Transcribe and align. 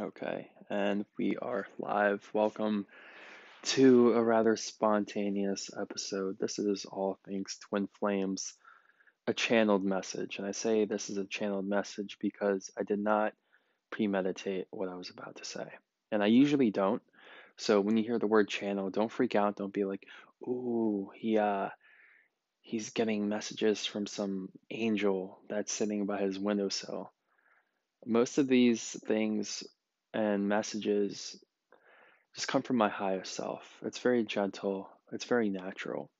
Okay, 0.00 0.48
and 0.70 1.04
we 1.18 1.36
are 1.36 1.66
live. 1.78 2.26
Welcome 2.32 2.86
to 3.64 4.14
a 4.14 4.22
rather 4.22 4.56
spontaneous 4.56 5.68
episode. 5.78 6.38
This 6.38 6.58
is 6.58 6.86
All 6.86 7.18
Things 7.26 7.58
Twin 7.60 7.88
Flames, 7.98 8.54
a 9.26 9.34
channeled 9.34 9.84
message. 9.84 10.38
And 10.38 10.46
I 10.46 10.52
say 10.52 10.86
this 10.86 11.10
is 11.10 11.18
a 11.18 11.26
channeled 11.26 11.66
message 11.68 12.16
because 12.22 12.70
I 12.78 12.84
did 12.84 13.00
not 13.00 13.34
premeditate 13.90 14.66
what 14.70 14.88
I 14.88 14.94
was 14.94 15.10
about 15.10 15.36
to 15.36 15.44
say. 15.44 15.66
And 16.10 16.22
I 16.22 16.26
usually 16.26 16.70
don't. 16.70 17.02
So 17.58 17.78
when 17.82 17.98
you 17.98 18.02
hear 18.02 18.18
the 18.18 18.26
word 18.26 18.48
channel, 18.48 18.88
don't 18.88 19.12
freak 19.12 19.34
out. 19.34 19.56
Don't 19.56 19.74
be 19.74 19.84
like, 19.84 20.06
ooh, 20.42 21.10
he 21.14 21.36
uh 21.36 21.68
he's 22.62 22.90
getting 22.90 23.28
messages 23.28 23.84
from 23.84 24.06
some 24.06 24.48
angel 24.70 25.38
that's 25.50 25.70
sitting 25.70 26.06
by 26.06 26.22
his 26.22 26.38
windowsill. 26.38 27.12
Most 28.06 28.38
of 28.38 28.48
these 28.48 28.96
things 29.06 29.62
and 30.14 30.48
messages 30.48 31.36
just 32.34 32.48
come 32.48 32.62
from 32.62 32.76
my 32.76 32.88
higher 32.88 33.24
self. 33.24 33.78
It's 33.82 33.98
very 33.98 34.24
gentle, 34.24 34.88
it's 35.12 35.24
very 35.24 35.50
natural. 35.50 36.10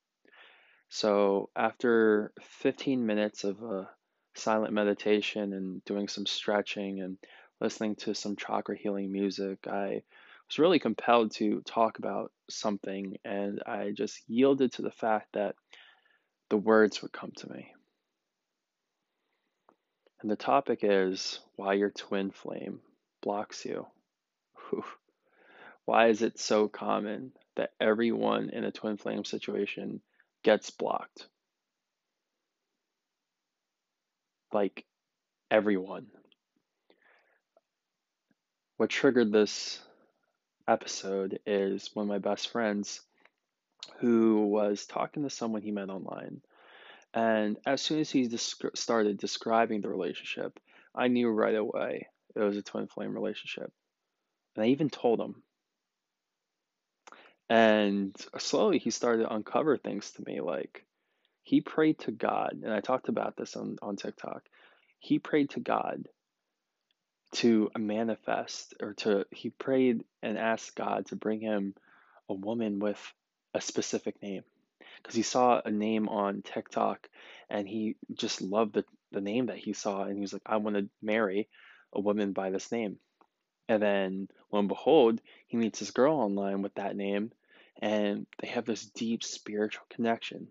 So, 0.89 1.49
after 1.55 2.31
15 2.41 3.05
minutes 3.05 3.43
of 3.43 3.63
a 3.63 3.89
silent 4.35 4.73
meditation 4.73 5.53
and 5.53 5.83
doing 5.85 6.07
some 6.07 6.25
stretching 6.25 7.01
and 7.01 7.17
listening 7.59 7.95
to 7.95 8.13
some 8.13 8.35
chakra 8.35 8.77
healing 8.77 9.11
music, 9.11 9.65
I 9.67 10.03
was 10.47 10.59
really 10.59 10.79
compelled 10.79 11.31
to 11.33 11.61
talk 11.61 11.97
about 11.97 12.31
something 12.49 13.17
and 13.25 13.63
I 13.65 13.91
just 13.91 14.21
yielded 14.27 14.73
to 14.73 14.83
the 14.83 14.91
fact 14.91 15.33
that 15.33 15.55
the 16.49 16.57
words 16.57 17.01
would 17.01 17.11
come 17.11 17.31
to 17.37 17.51
me. 17.51 17.73
And 20.21 20.29
the 20.29 20.35
topic 20.35 20.79
is 20.83 21.39
why 21.55 21.73
your 21.73 21.89
twin 21.89 22.31
flame 22.31 22.81
blocks 23.23 23.65
you. 23.65 23.87
Why 25.85 26.07
is 26.07 26.21
it 26.21 26.39
so 26.39 26.67
common 26.67 27.31
that 27.55 27.71
everyone 27.79 28.49
in 28.49 28.63
a 28.63 28.71
twin 28.71 28.97
flame 28.97 29.25
situation 29.25 30.01
gets 30.43 30.69
blocked? 30.69 31.27
Like 34.51 34.85
everyone. 35.49 36.07
What 38.77 38.89
triggered 38.89 39.31
this 39.31 39.79
episode 40.67 41.39
is 41.45 41.89
one 41.93 42.03
of 42.03 42.09
my 42.09 42.19
best 42.19 42.49
friends 42.49 43.01
who 43.99 44.47
was 44.47 44.85
talking 44.85 45.23
to 45.23 45.29
someone 45.29 45.61
he 45.61 45.71
met 45.71 45.89
online. 45.89 46.41
And 47.13 47.57
as 47.65 47.81
soon 47.81 47.99
as 47.99 48.09
he 48.09 48.27
desc- 48.27 48.75
started 48.75 49.17
describing 49.17 49.81
the 49.81 49.89
relationship, 49.89 50.59
I 50.95 51.07
knew 51.07 51.29
right 51.29 51.55
away 51.55 52.07
it 52.35 52.39
was 52.39 52.57
a 52.57 52.61
twin 52.61 52.87
flame 52.87 53.13
relationship. 53.13 53.71
And 54.55 54.65
I 54.65 54.69
even 54.69 54.89
told 54.89 55.19
him. 55.19 55.43
And 57.49 58.15
slowly 58.37 58.79
he 58.79 58.89
started 58.89 59.23
to 59.23 59.33
uncover 59.33 59.77
things 59.77 60.11
to 60.11 60.23
me 60.25 60.41
like 60.41 60.85
he 61.43 61.59
prayed 61.59 61.99
to 61.99 62.11
God, 62.11 62.61
and 62.63 62.71
I 62.73 62.79
talked 62.79 63.09
about 63.09 63.35
this 63.35 63.55
on, 63.57 63.77
on 63.81 63.97
TikTok. 63.97 64.43
He 64.99 65.19
prayed 65.19 65.49
to 65.51 65.59
God 65.59 66.07
to 67.33 67.69
manifest 67.77 68.75
or 68.81 68.93
to 68.93 69.25
he 69.31 69.49
prayed 69.49 70.03
and 70.21 70.37
asked 70.37 70.75
God 70.75 71.07
to 71.07 71.15
bring 71.15 71.41
him 71.41 71.73
a 72.29 72.33
woman 72.33 72.79
with 72.79 72.99
a 73.53 73.59
specific 73.59 74.21
name 74.21 74.43
because 74.97 75.15
he 75.15 75.23
saw 75.23 75.59
a 75.63 75.71
name 75.71 76.07
on 76.07 76.43
TikTok 76.43 77.09
and 77.49 77.67
he 77.67 77.95
just 78.13 78.41
loved 78.41 78.75
the, 78.75 78.85
the 79.11 79.21
name 79.21 79.47
that 79.47 79.57
he 79.57 79.73
saw 79.73 80.03
and 80.03 80.15
he 80.15 80.21
was 80.21 80.31
like 80.31 80.43
I 80.45 80.57
want 80.57 80.75
to 80.75 80.89
marry 81.01 81.49
a 81.93 82.01
woman 82.01 82.33
by 82.33 82.49
this 82.49 82.71
name. 82.71 82.97
And 83.69 83.81
then 83.81 84.27
lo 84.51 84.59
and 84.59 84.67
behold 84.67 85.21
he 85.47 85.57
meets 85.57 85.79
this 85.79 85.91
girl 85.91 86.15
online 86.15 86.61
with 86.61 86.75
that 86.75 86.95
name 86.95 87.31
and 87.81 88.27
they 88.39 88.47
have 88.49 88.65
this 88.65 88.85
deep 88.85 89.23
spiritual 89.23 89.85
connection. 89.89 90.47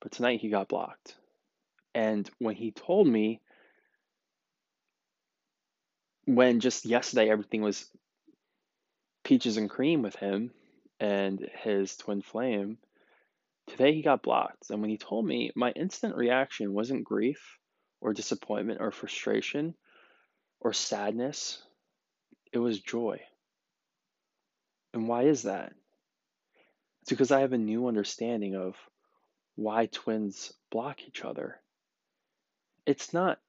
But 0.00 0.12
tonight 0.12 0.40
he 0.40 0.48
got 0.48 0.68
blocked. 0.68 1.16
And 1.94 2.28
when 2.38 2.56
he 2.56 2.72
told 2.72 3.06
me 3.06 3.40
when 6.26 6.60
just 6.60 6.86
yesterday 6.86 7.28
everything 7.28 7.62
was 7.62 7.86
peaches 9.24 9.56
and 9.56 9.70
cream 9.70 10.02
with 10.02 10.16
him 10.16 10.50
and 10.98 11.46
his 11.62 11.96
twin 11.96 12.22
flame, 12.22 12.78
today 13.66 13.94
he 13.94 14.02
got 14.02 14.22
blocked. 14.22 14.70
And 14.70 14.80
when 14.80 14.90
he 14.90 14.98
told 14.98 15.26
me, 15.26 15.50
my 15.54 15.70
instant 15.72 16.16
reaction 16.16 16.72
wasn't 16.72 17.04
grief 17.04 17.58
or 18.04 18.12
disappointment 18.12 18.82
or 18.82 18.90
frustration 18.90 19.74
or 20.60 20.74
sadness, 20.74 21.60
it 22.52 22.58
was 22.58 22.78
joy. 22.78 23.18
And 24.92 25.08
why 25.08 25.22
is 25.22 25.44
that? 25.44 25.72
It's 27.00 27.10
because 27.10 27.32
I 27.32 27.40
have 27.40 27.54
a 27.54 27.58
new 27.58 27.88
understanding 27.88 28.54
of 28.54 28.76
why 29.56 29.86
twins 29.86 30.52
block 30.70 31.00
each 31.08 31.24
other. 31.24 31.56
It's 32.84 33.14
not 33.14 33.40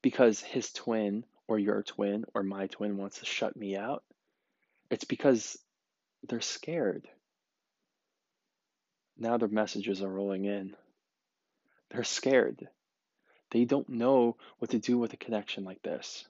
because 0.00 0.40
his 0.40 0.72
twin 0.72 1.24
or 1.46 1.58
your 1.58 1.82
twin 1.82 2.24
or 2.34 2.42
my 2.42 2.68
twin 2.68 2.96
wants 2.96 3.18
to 3.18 3.26
shut 3.26 3.54
me 3.54 3.76
out. 3.76 4.02
It's 4.90 5.04
because 5.04 5.58
they're 6.26 6.40
scared. 6.40 7.06
Now 9.18 9.36
their 9.36 9.48
messages 9.48 10.02
are 10.02 10.08
rolling 10.08 10.46
in. 10.46 10.74
They're 11.90 12.04
scared. 12.04 12.66
They 13.54 13.64
don't 13.64 13.88
know 13.88 14.36
what 14.58 14.72
to 14.72 14.80
do 14.80 14.98
with 14.98 15.12
a 15.12 15.16
connection 15.16 15.62
like 15.62 15.80
this. 15.80 16.26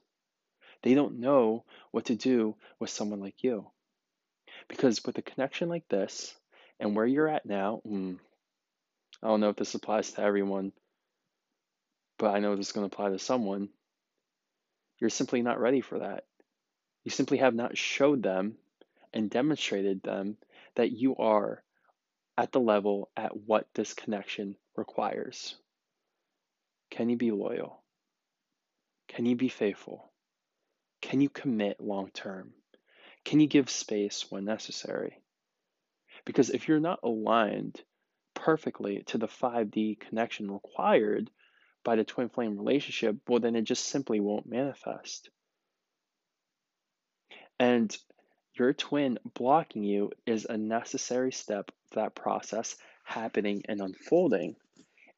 They 0.83 0.93
don't 0.93 1.19
know 1.19 1.65
what 1.89 2.05
to 2.05 2.15
do 2.15 2.55
with 2.79 2.91
someone 2.91 3.19
like 3.19 3.43
you. 3.43 3.65
Because 4.67 5.03
with 5.03 5.17
a 5.17 5.23
connection 5.23 5.67
like 5.67 5.87
this, 5.89 6.35
and 6.79 6.95
where 6.95 7.07
you're 7.07 7.27
at 7.27 7.47
now, 7.47 7.81
mm, 7.83 8.19
I 9.23 9.27
don't 9.27 9.39
know 9.39 9.49
if 9.49 9.55
this 9.55 9.73
applies 9.73 10.11
to 10.11 10.21
everyone, 10.21 10.71
but 12.19 12.27
I 12.27 12.37
know 12.37 12.55
this 12.55 12.67
is 12.67 12.73
going 12.73 12.87
to 12.87 12.93
apply 12.93 13.09
to 13.09 13.17
someone. 13.17 13.69
You're 14.99 15.09
simply 15.09 15.41
not 15.41 15.59
ready 15.59 15.81
for 15.81 15.97
that. 15.97 16.25
You 17.05 17.09
simply 17.09 17.39
have 17.39 17.55
not 17.55 17.75
showed 17.75 18.21
them 18.21 18.55
and 19.13 19.31
demonstrated 19.31 20.03
them 20.03 20.37
that 20.75 20.91
you 20.91 21.15
are 21.15 21.63
at 22.37 22.51
the 22.51 22.59
level 22.59 23.09
at 23.17 23.35
what 23.35 23.65
this 23.73 23.95
connection 23.95 24.57
requires. 24.75 25.55
Can 26.91 27.09
you 27.09 27.17
be 27.17 27.31
loyal? 27.31 27.83
Can 29.07 29.25
you 29.25 29.35
be 29.35 29.49
faithful? 29.49 30.11
Can 31.01 31.21
you 31.21 31.29
commit 31.29 31.79
long 31.79 32.09
term? 32.11 32.53
Can 33.23 33.39
you 33.39 33.47
give 33.47 33.69
space 33.69 34.25
when 34.29 34.45
necessary? 34.45 35.21
Because 36.25 36.49
if 36.49 36.67
you're 36.67 36.79
not 36.79 36.99
aligned 37.03 37.81
perfectly 38.33 39.03
to 39.07 39.17
the 39.17 39.27
5D 39.27 39.99
connection 39.99 40.49
required 40.51 41.29
by 41.83 41.95
the 41.95 42.03
twin 42.03 42.29
flame 42.29 42.57
relationship, 42.57 43.17
well, 43.27 43.39
then 43.39 43.55
it 43.55 43.63
just 43.63 43.85
simply 43.85 44.19
won't 44.19 44.47
manifest. 44.47 45.29
And 47.59 47.95
your 48.57 48.73
twin 48.73 49.19
blocking 49.33 49.83
you 49.83 50.11
is 50.25 50.45
a 50.45 50.57
necessary 50.57 51.31
step 51.31 51.71
of 51.85 51.95
that 51.95 52.15
process 52.15 52.75
happening 53.03 53.63
and 53.67 53.81
unfolding. 53.81 54.55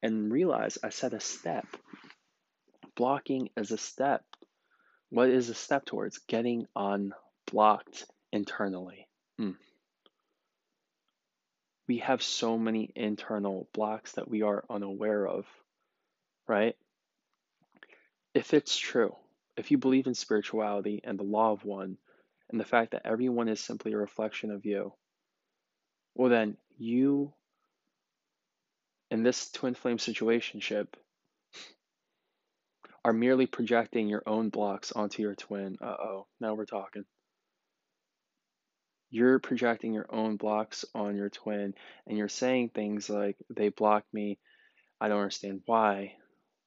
And 0.04 0.32
realize 0.32 0.78
I 0.84 0.90
said 0.90 1.14
a 1.14 1.20
step. 1.20 1.66
Blocking 2.96 3.50
is 3.58 3.72
a 3.72 3.78
step. 3.78 4.24
What 5.10 5.30
is 5.30 5.50
a 5.50 5.54
step 5.54 5.86
towards? 5.86 6.20
Getting 6.28 6.68
unblocked 6.76 8.06
internally. 8.32 9.08
Hmm. 9.38 9.52
We 11.88 12.00
have 12.00 12.22
so 12.22 12.58
many 12.58 12.92
internal 12.96 13.70
blocks 13.74 14.14
that 14.14 14.30
we 14.30 14.42
are 14.42 14.66
unaware 14.70 15.26
of, 15.26 15.46
right? 16.48 16.76
If 18.34 18.54
it's 18.54 18.78
true, 18.78 19.16
if 19.56 19.72
you 19.72 19.78
believe 19.78 20.06
in 20.06 20.14
spirituality 20.14 21.02
and 21.04 21.18
the 21.18 21.24
law 21.24 21.54
of 21.54 21.64
one, 21.64 21.98
and 22.50 22.60
the 22.60 22.66
fact 22.66 22.92
that 22.92 23.06
everyone 23.06 23.50
is 23.50 23.60
simply 23.60 23.94
a 23.94 23.98
reflection 23.98 24.52
of 24.52 24.66
you, 24.66 24.94
well, 26.16 26.30
then 26.30 26.58
you, 26.78 27.34
in 29.10 29.24
this 29.24 29.50
twin 29.52 29.74
flame 29.74 29.98
situationship, 29.98 30.88
are 33.06 33.14
merely 33.14 33.46
projecting 33.46 34.08
your 34.08 34.24
own 34.28 34.50
blocks 34.50 34.92
onto 34.92 35.22
your 35.22 35.36
twin. 35.36 35.78
Uh 35.82 35.96
oh, 36.00 36.28
now 36.42 36.54
we're 36.56 36.66
talking. 36.66 37.06
You're 39.10 39.40
projecting 39.40 39.94
your 39.94 40.08
own 40.10 40.36
blocks 40.36 40.84
on 40.94 41.16
your 41.16 41.30
twin, 41.30 41.74
and 42.06 42.18
you're 42.18 42.28
saying 42.28 42.72
things 42.74 43.10
like, 43.10 43.38
they 43.50 43.70
block 43.70 44.04
me, 44.12 44.38
I 45.00 45.08
don't 45.08 45.20
understand 45.20 45.62
why, 45.66 46.16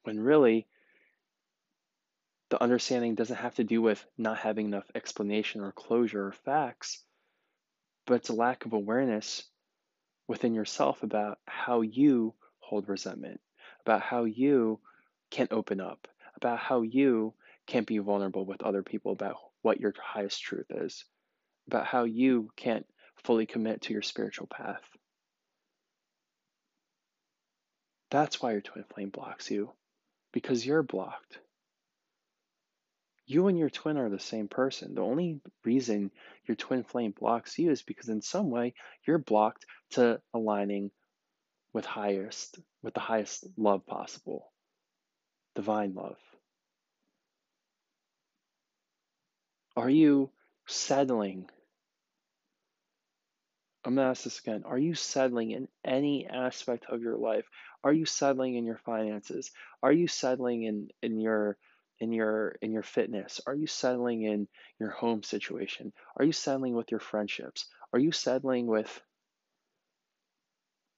when 0.05 0.19
really, 0.19 0.67
the 2.49 2.63
understanding 2.63 3.15
doesn't 3.15 3.37
have 3.37 3.57
to 3.57 3.65
do 3.65 3.83
with 3.83 4.03
not 4.17 4.39
having 4.39 4.67
enough 4.67 4.91
explanation 4.95 5.61
or 5.61 5.73
closure 5.73 6.29
or 6.29 6.33
facts, 6.33 7.05
but 8.07 8.15
it's 8.15 8.31
a 8.31 8.35
lack 8.35 8.65
of 8.65 8.73
awareness 8.73 9.45
within 10.31 10.55
yourself 10.55 11.03
about 11.03 11.41
how 11.45 11.81
you 11.81 12.33
hold 12.61 12.89
resentment, 12.89 13.41
about 13.85 14.01
how 14.01 14.23
you 14.23 14.79
can 15.29 15.49
open 15.51 15.81
up, 15.81 16.07
about 16.37 16.57
how 16.57 16.83
you 16.83 17.35
can't 17.67 17.89
be 17.89 17.99
vulnerable 17.99 18.47
with 18.47 18.63
other 18.63 18.85
people 18.85 19.11
about 19.11 19.35
what 19.63 19.81
your 19.81 19.93
highest 20.01 20.41
truth 20.41 20.71
is, 20.71 21.05
about 21.67 21.85
how 21.85 22.05
you 22.05 22.49
can't 22.55 22.87
fully 23.25 23.45
commit 23.45 23.83
to 23.83 23.93
your 23.93 24.03
spiritual 24.03 24.47
path. 24.47 24.89
That's 28.13 28.41
why 28.41 28.53
your 28.53 28.61
twin 28.61 28.85
flame 28.95 29.11
blocks 29.11 29.51
you, 29.51 29.73
because 30.33 30.65
you're 30.65 30.85
blocked. 30.85 31.41
You 33.31 33.47
and 33.47 33.57
your 33.57 33.71
twin 33.71 33.97
are 33.97 34.09
the 34.09 34.19
same 34.19 34.49
person. 34.49 34.97
The 34.97 35.03
only 35.03 35.41
reason 35.65 36.11
your 36.47 36.57
twin 36.57 36.83
flame 36.83 37.15
blocks 37.17 37.57
you 37.61 37.71
is 37.71 37.81
because 37.81 38.09
in 38.09 38.23
some 38.23 38.51
way 38.51 38.75
you're 39.07 39.19
blocked 39.19 39.67
to 39.91 40.21
aligning 40.35 40.91
with 41.73 41.85
highest 41.85 42.59
with 42.83 42.93
the 42.93 42.99
highest 42.99 43.47
love 43.57 43.87
possible. 43.87 44.51
Divine 45.55 45.95
love. 45.95 46.17
Are 49.77 49.91
you 49.91 50.31
settling? 50.67 51.49
I'm 53.85 53.95
going 53.95 54.07
to 54.07 54.11
ask 54.11 54.25
this 54.25 54.41
again. 54.41 54.65
Are 54.67 54.77
you 54.77 54.97
settling 54.97 55.53
in 55.53 55.69
any 55.85 56.27
aspect 56.27 56.87
of 56.89 57.01
your 57.01 57.17
life? 57.17 57.49
Are 57.85 57.93
you 57.93 58.07
settling 58.07 58.57
in 58.57 58.65
your 58.65 58.81
finances? 58.85 59.53
Are 59.85 59.93
you 59.93 60.09
settling 60.09 60.65
in, 60.65 60.89
in 61.01 61.21
your 61.21 61.57
in 62.01 62.13
your 62.13 62.57
in 62.63 62.73
your 62.73 62.83
fitness? 62.83 63.41
Are 63.47 63.55
you 63.55 63.67
settling 63.67 64.23
in 64.23 64.49
your 64.79 64.91
home 64.91 65.23
situation? 65.23 65.93
Are 66.17 66.25
you 66.25 66.33
settling 66.33 66.75
with 66.75 66.91
your 66.91 67.01
friendships? 67.01 67.67
Are 67.93 67.99
you 67.99 68.13
settling 68.13 68.67
with 68.67 69.01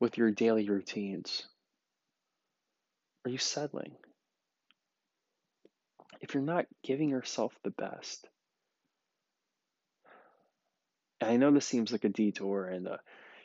with 0.00 0.16
your 0.16 0.30
daily 0.30 0.68
routines? 0.68 1.46
Are 3.24 3.30
you 3.30 3.38
settling? 3.38 3.96
If 6.20 6.34
you're 6.34 6.42
not 6.42 6.66
giving 6.84 7.08
yourself 7.08 7.52
the 7.64 7.70
best, 7.70 8.28
and 11.20 11.30
I 11.30 11.36
know 11.36 11.50
this 11.50 11.66
seems 11.66 11.92
like 11.92 12.04
a 12.04 12.08
detour 12.08 12.66
and 12.66 12.86
a 12.86 13.00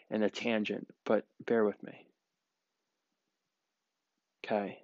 and 0.10 0.24
a 0.24 0.30
tangent, 0.30 0.88
but 1.06 1.26
bear 1.46 1.66
with 1.66 1.82
me. 1.84 2.06
Okay? 4.46 4.80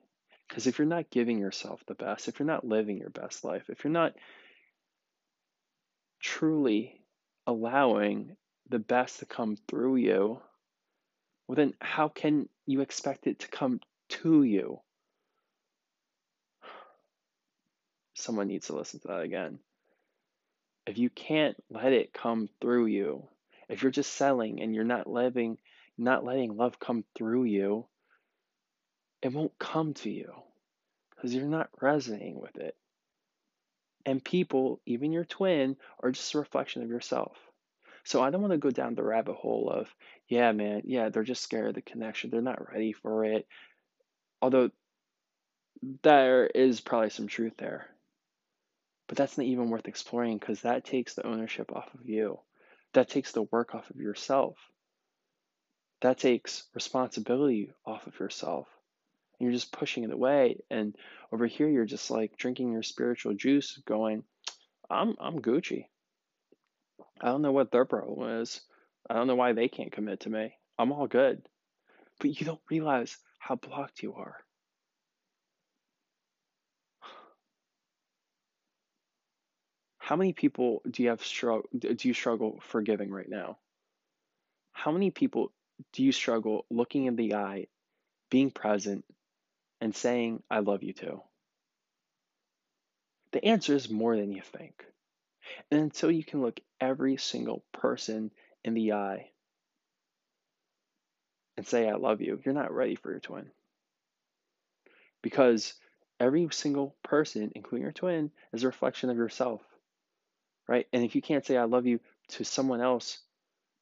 Because 0.53 0.67
if 0.67 0.77
you're 0.77 0.85
not 0.85 1.09
giving 1.09 1.39
yourself 1.39 1.83
the 1.87 1.95
best, 1.95 2.27
if 2.27 2.37
you're 2.37 2.45
not 2.45 2.63
living 2.63 2.99
your 2.99 3.09
best 3.09 3.43
life, 3.43 3.71
if 3.71 3.83
you're 3.83 3.91
not 3.91 4.13
truly 6.21 7.01
allowing 7.47 8.35
the 8.69 8.77
best 8.77 9.17
to 9.17 9.25
come 9.25 9.57
through 9.67 9.95
you, 9.95 10.39
well, 11.47 11.55
then 11.55 11.73
how 11.81 12.07
can 12.07 12.47
you 12.67 12.81
expect 12.81 13.25
it 13.25 13.39
to 13.39 13.47
come 13.47 13.79
to 14.09 14.43
you? 14.43 14.79
Someone 18.13 18.47
needs 18.47 18.67
to 18.67 18.75
listen 18.75 18.99
to 18.99 19.07
that 19.07 19.21
again 19.21 19.57
if 20.85 20.97
you 20.99 21.09
can't 21.09 21.55
let 21.71 21.93
it 21.93 22.13
come 22.13 22.47
through 22.61 22.87
you, 22.87 23.27
if 23.69 23.81
you're 23.81 23.91
just 23.91 24.13
selling 24.13 24.61
and 24.61 24.75
you're 24.75 24.83
not 24.83 25.07
living, 25.07 25.57
not 25.97 26.25
letting 26.25 26.55
love 26.55 26.79
come 26.79 27.03
through 27.15 27.45
you, 27.45 27.85
it 29.23 29.33
won't 29.33 29.57
come 29.57 29.93
to 29.93 30.11
you 30.11 30.33
because 31.15 31.33
you're 31.33 31.45
not 31.45 31.69
resonating 31.81 32.39
with 32.39 32.57
it. 32.57 32.75
And 34.05 34.23
people, 34.23 34.81
even 34.85 35.13
your 35.13 35.23
twin, 35.23 35.77
are 36.01 36.11
just 36.11 36.33
a 36.35 36.39
reflection 36.39 36.83
of 36.83 36.89
yourself. 36.89 37.37
So 38.03 38.21
I 38.21 38.29
don't 38.29 38.41
want 38.41 38.51
to 38.51 38.57
go 38.57 38.69
down 38.69 38.95
the 38.95 39.03
rabbit 39.03 39.35
hole 39.35 39.69
of, 39.73 39.87
yeah, 40.27 40.51
man, 40.51 40.81
yeah, 40.83 41.07
they're 41.07 41.23
just 41.23 41.41
scared 41.41 41.69
of 41.69 41.75
the 41.75 41.81
connection. 41.81 42.29
They're 42.29 42.41
not 42.41 42.69
ready 42.69 42.91
for 42.91 43.23
it. 43.23 43.47
Although 44.41 44.71
there 46.01 46.45
is 46.45 46.81
probably 46.81 47.09
some 47.09 47.27
truth 47.27 47.53
there. 47.57 47.87
But 49.07 49.17
that's 49.17 49.37
not 49.37 49.47
even 49.47 49.69
worth 49.69 49.87
exploring 49.87 50.37
because 50.37 50.61
that 50.61 50.83
takes 50.83 51.13
the 51.13 51.25
ownership 51.25 51.71
off 51.73 51.93
of 51.93 52.09
you. 52.09 52.39
That 52.91 53.07
takes 53.07 53.31
the 53.31 53.43
work 53.43 53.73
off 53.73 53.89
of 53.89 54.01
yourself. 54.01 54.57
That 56.01 56.17
takes 56.17 56.63
responsibility 56.73 57.71
off 57.85 58.05
of 58.05 58.19
yourself. 58.19 58.67
You're 59.43 59.51
just 59.51 59.73
pushing 59.73 60.03
it 60.03 60.11
away. 60.11 60.57
And 60.69 60.95
over 61.31 61.45
here, 61.45 61.67
you're 61.67 61.85
just 61.85 62.09
like 62.09 62.37
drinking 62.37 62.71
your 62.71 62.83
spiritual 62.83 63.33
juice, 63.33 63.77
going, 63.85 64.23
I'm, 64.89 65.15
I'm 65.19 65.39
Gucci. 65.39 65.85
I 67.21 67.27
don't 67.27 67.41
know 67.41 67.51
what 67.51 67.71
their 67.71 67.85
problem 67.85 68.41
is. 68.41 68.61
I 69.09 69.15
don't 69.15 69.27
know 69.27 69.35
why 69.35 69.53
they 69.53 69.67
can't 69.67 69.91
commit 69.91 70.21
to 70.21 70.29
me. 70.29 70.53
I'm 70.79 70.91
all 70.91 71.07
good. 71.07 71.41
But 72.19 72.39
you 72.39 72.45
don't 72.45 72.61
realize 72.69 73.17
how 73.37 73.55
blocked 73.55 74.01
you 74.01 74.13
are. 74.13 74.37
How 79.97 80.15
many 80.15 80.33
people 80.33 80.81
do 80.89 81.03
you 81.03 81.09
have 81.09 81.23
struggle 81.23 81.69
do 81.73 82.07
you 82.07 82.13
struggle 82.13 82.59
forgiving 82.61 83.09
right 83.09 83.29
now? 83.29 83.57
How 84.73 84.91
many 84.91 85.11
people 85.11 85.51
do 85.93 86.03
you 86.03 86.11
struggle 86.11 86.65
looking 86.69 87.05
in 87.05 87.15
the 87.15 87.35
eye, 87.35 87.67
being 88.29 88.51
present, 88.51 89.05
and 89.83 89.95
saying, 89.95 90.43
I 90.49 90.61
love 90.61 90.83
you 90.83 90.93
too? 90.93 91.21
The 93.33 93.45
answer 93.45 93.75
is 93.75 93.89
more 93.89 94.17
than 94.17 94.31
you 94.31 94.41
think. 94.41 94.83
And 95.71 95.81
until 95.81 96.11
you 96.11 96.23
can 96.23 96.41
look 96.41 96.59
every 96.81 97.17
single 97.17 97.63
person 97.73 98.31
in 98.63 98.75
the 98.75 98.93
eye 98.93 99.31
and 101.57 101.67
say, 101.67 101.89
I 101.89 101.95
love 101.95 102.21
you, 102.21 102.39
you're 102.45 102.55
not 102.55 102.73
ready 102.73 102.95
for 102.95 103.11
your 103.11 103.19
twin. 103.19 103.51
Because 105.21 105.73
every 106.19 106.47
single 106.51 106.95
person, 107.03 107.51
including 107.55 107.83
your 107.83 107.91
twin, 107.91 108.31
is 108.53 108.63
a 108.63 108.67
reflection 108.67 109.11
of 109.11 109.17
yourself 109.17 109.61
right? 110.67 110.87
And 110.93 111.03
if 111.03 111.15
you 111.15 111.21
can't 111.21 111.45
say 111.45 111.57
I 111.57 111.65
love 111.65 111.85
you 111.85 111.99
to 112.29 112.45
someone 112.45 112.81
else, 112.81 113.19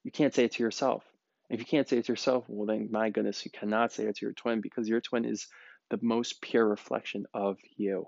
you 0.04 0.12
can't 0.12 0.34
say 0.34 0.46
it 0.46 0.54
to 0.54 0.64
yourself. 0.64 1.04
If 1.50 1.60
you 1.60 1.66
can't 1.66 1.88
say 1.88 1.98
it 1.98 2.06
to 2.06 2.14
yourself, 2.14 2.46
well, 2.48 2.66
then 2.66 2.90
my 2.92 3.10
goodness, 3.10 3.46
you 3.46 3.52
cannot 3.52 3.92
say 3.92 4.06
it 4.06 4.18
to 4.18 4.26
your 4.26 4.34
twin 4.34 4.62
because 4.62 4.88
your 4.88 5.02
twin 5.02 5.26
is 5.26 5.48
the 5.92 6.00
most 6.02 6.42
pure 6.42 6.68
reflection 6.68 7.28
of 7.34 7.60
you. 7.78 8.08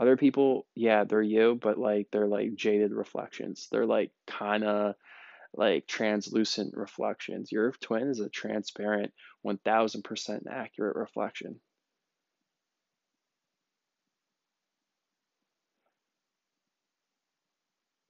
Other 0.00 0.16
people, 0.16 0.66
yeah, 0.74 1.04
they're 1.04 1.20
you, 1.20 1.58
but 1.60 1.76
like 1.78 2.08
they're 2.10 2.26
like 2.26 2.54
jaded 2.54 2.92
reflections. 2.92 3.68
They're 3.70 3.84
like 3.84 4.12
kind 4.26 4.64
of 4.64 4.94
like 5.52 5.86
translucent 5.86 6.74
reflections. 6.76 7.52
Your 7.52 7.72
twin 7.72 8.08
is 8.08 8.20
a 8.20 8.30
transparent, 8.30 9.12
1000% 9.44 10.42
accurate 10.50 10.96
reflection. 10.96 11.60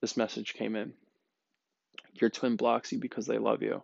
this 0.01 0.17
message 0.17 0.55
came 0.55 0.77
in. 0.77 0.93
Your 2.15 2.31
twin 2.31 2.57
blocks 2.57 2.93
you 2.93 2.99
because 2.99 3.27
they 3.27 3.39
love 3.39 3.63
you. 3.63 3.83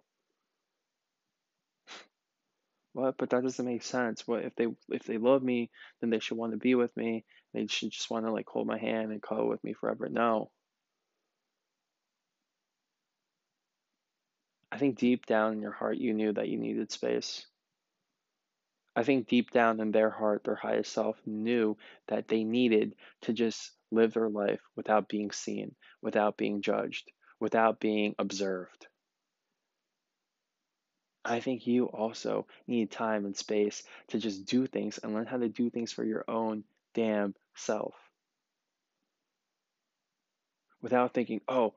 What? 2.94 3.16
But 3.18 3.30
that 3.30 3.42
doesn't 3.42 3.66
make 3.66 3.82
sense. 3.82 4.26
What 4.26 4.44
if 4.44 4.54
they 4.54 4.68
if 4.88 5.02
they 5.02 5.18
love 5.18 5.42
me, 5.42 5.70
then 6.00 6.10
they 6.10 6.20
should 6.20 6.38
want 6.38 6.52
to 6.52 6.58
be 6.58 6.76
with 6.76 6.96
me. 6.96 7.24
They 7.52 7.66
should 7.66 7.90
just 7.90 8.08
want 8.08 8.24
to 8.24 8.32
like 8.32 8.46
hold 8.48 8.68
my 8.68 8.78
hand 8.78 9.10
and 9.10 9.20
cuddle 9.20 9.48
with 9.48 9.62
me 9.64 9.74
forever. 9.74 10.08
No. 10.08 10.50
I 14.70 14.78
think 14.78 14.98
deep 14.98 15.26
down 15.26 15.54
in 15.54 15.60
your 15.60 15.72
heart 15.72 15.98
you 15.98 16.14
knew 16.14 16.32
that 16.32 16.48
you 16.48 16.56
needed 16.58 16.90
space. 16.92 17.46
I 18.96 19.02
think 19.02 19.26
deep 19.26 19.50
down 19.50 19.80
in 19.80 19.90
their 19.90 20.10
heart, 20.10 20.44
their 20.44 20.54
highest 20.54 20.92
self 20.92 21.16
knew 21.26 21.76
that 22.06 22.28
they 22.28 22.44
needed 22.44 22.94
to 23.22 23.32
just 23.32 23.72
live 23.90 24.14
their 24.14 24.28
life 24.28 24.60
without 24.76 25.08
being 25.08 25.32
seen, 25.32 25.74
without 26.00 26.36
being 26.36 26.62
judged, 26.62 27.10
without 27.40 27.80
being 27.80 28.14
observed. 28.20 28.86
I 31.24 31.40
think 31.40 31.66
you 31.66 31.86
also 31.86 32.46
need 32.66 32.90
time 32.90 33.24
and 33.24 33.36
space 33.36 33.82
to 34.08 34.18
just 34.18 34.44
do 34.44 34.66
things 34.66 34.98
and 34.98 35.14
learn 35.14 35.26
how 35.26 35.38
to 35.38 35.48
do 35.48 35.70
things 35.70 35.92
for 35.92 36.04
your 36.04 36.24
own 36.28 36.64
damn 36.94 37.34
self. 37.54 37.94
Without 40.82 41.14
thinking, 41.14 41.40
oh, 41.48 41.74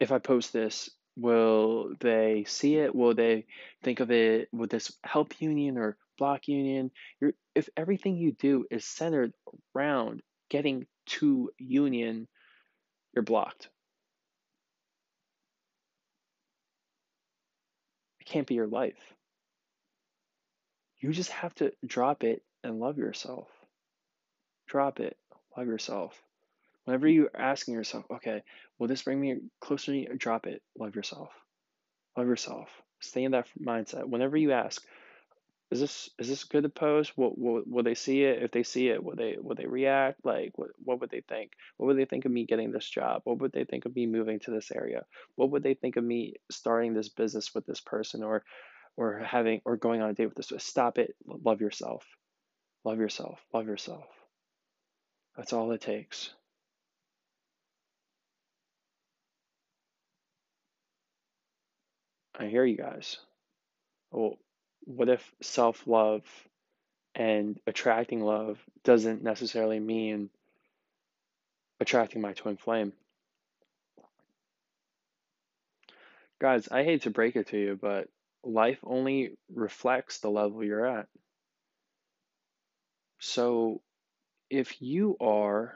if 0.00 0.10
I 0.10 0.18
post 0.18 0.52
this, 0.52 0.90
will 1.16 1.94
they 2.00 2.44
see 2.46 2.76
it? 2.76 2.94
Will 2.94 3.14
they 3.14 3.46
think 3.82 4.00
of 4.00 4.10
it? 4.10 4.48
Will 4.52 4.66
this 4.66 4.92
help 5.04 5.40
union 5.40 5.78
or 5.78 5.96
block 6.18 6.48
union? 6.48 6.90
You're, 7.20 7.32
if 7.54 7.68
everything 7.76 8.16
you 8.16 8.32
do 8.32 8.66
is 8.70 8.84
centered 8.84 9.32
around 9.74 10.22
getting 10.50 10.86
to 11.06 11.50
union, 11.58 12.26
you're 13.14 13.22
blocked. 13.22 13.68
It 18.26 18.30
can't 18.30 18.46
be 18.46 18.54
your 18.54 18.66
life. 18.66 19.14
You 20.98 21.12
just 21.12 21.30
have 21.30 21.54
to 21.56 21.72
drop 21.86 22.24
it 22.24 22.42
and 22.64 22.80
love 22.80 22.98
yourself. 22.98 23.48
Drop 24.66 24.98
it, 24.98 25.16
love 25.56 25.68
yourself. 25.68 26.20
Whenever 26.84 27.06
you're 27.06 27.30
asking 27.34 27.74
yourself, 27.74 28.04
okay, 28.10 28.42
will 28.78 28.88
this 28.88 29.02
bring 29.02 29.20
me 29.20 29.36
closer 29.60 29.86
to 29.86 29.92
me? 29.92 30.08
Drop 30.16 30.46
it, 30.46 30.62
love 30.78 30.96
yourself. 30.96 31.30
Love 32.16 32.26
yourself. 32.26 32.68
Stay 33.00 33.24
in 33.24 33.32
that 33.32 33.46
mindset. 33.60 34.08
Whenever 34.08 34.36
you 34.36 34.52
ask, 34.52 34.84
is 35.70 35.80
this 35.80 36.10
is 36.18 36.28
this 36.28 36.44
good 36.44 36.62
to 36.62 36.68
post? 36.68 37.16
Will, 37.16 37.34
will 37.36 37.62
will 37.66 37.82
they 37.82 37.94
see 37.94 38.22
it? 38.22 38.42
If 38.42 38.52
they 38.52 38.62
see 38.62 38.88
it, 38.88 39.02
will 39.02 39.16
they 39.16 39.36
will 39.40 39.56
they 39.56 39.66
react? 39.66 40.24
Like 40.24 40.52
what 40.56 40.70
what 40.78 41.00
would 41.00 41.10
they 41.10 41.22
think? 41.22 41.52
What 41.76 41.86
would 41.86 41.98
they 41.98 42.04
think 42.04 42.24
of 42.24 42.30
me 42.30 42.46
getting 42.46 42.70
this 42.70 42.88
job? 42.88 43.22
What 43.24 43.38
would 43.40 43.52
they 43.52 43.64
think 43.64 43.84
of 43.84 43.94
me 43.94 44.06
moving 44.06 44.38
to 44.40 44.52
this 44.52 44.70
area? 44.70 45.04
What 45.34 45.50
would 45.50 45.64
they 45.64 45.74
think 45.74 45.96
of 45.96 46.04
me 46.04 46.34
starting 46.50 46.94
this 46.94 47.08
business 47.08 47.52
with 47.54 47.66
this 47.66 47.80
person 47.80 48.22
or 48.22 48.44
or 48.96 49.18
having 49.18 49.60
or 49.64 49.76
going 49.76 50.02
on 50.02 50.10
a 50.10 50.14
date 50.14 50.26
with 50.26 50.36
this? 50.36 50.52
Stop 50.64 50.98
it. 50.98 51.16
Love 51.26 51.60
yourself. 51.60 52.04
Love 52.84 52.98
yourself. 52.98 53.40
Love 53.52 53.66
yourself. 53.66 54.06
That's 55.36 55.52
all 55.52 55.72
it 55.72 55.80
takes. 55.80 56.32
I 62.38 62.46
hear 62.46 62.64
you 62.64 62.76
guys. 62.76 63.18
Well, 64.12 64.38
what 64.86 65.08
if 65.08 65.34
self 65.42 65.86
love 65.86 66.22
and 67.14 67.58
attracting 67.66 68.22
love 68.22 68.58
doesn't 68.84 69.22
necessarily 69.22 69.80
mean 69.80 70.30
attracting 71.80 72.22
my 72.22 72.32
twin 72.32 72.56
flame? 72.56 72.92
Guys, 76.40 76.68
I 76.68 76.84
hate 76.84 77.02
to 77.02 77.10
break 77.10 77.36
it 77.36 77.48
to 77.48 77.58
you, 77.58 77.78
but 77.80 78.08
life 78.44 78.78
only 78.84 79.32
reflects 79.52 80.18
the 80.18 80.30
level 80.30 80.62
you're 80.62 80.86
at. 80.86 81.08
So 83.18 83.80
if 84.50 84.80
you 84.80 85.16
are 85.20 85.74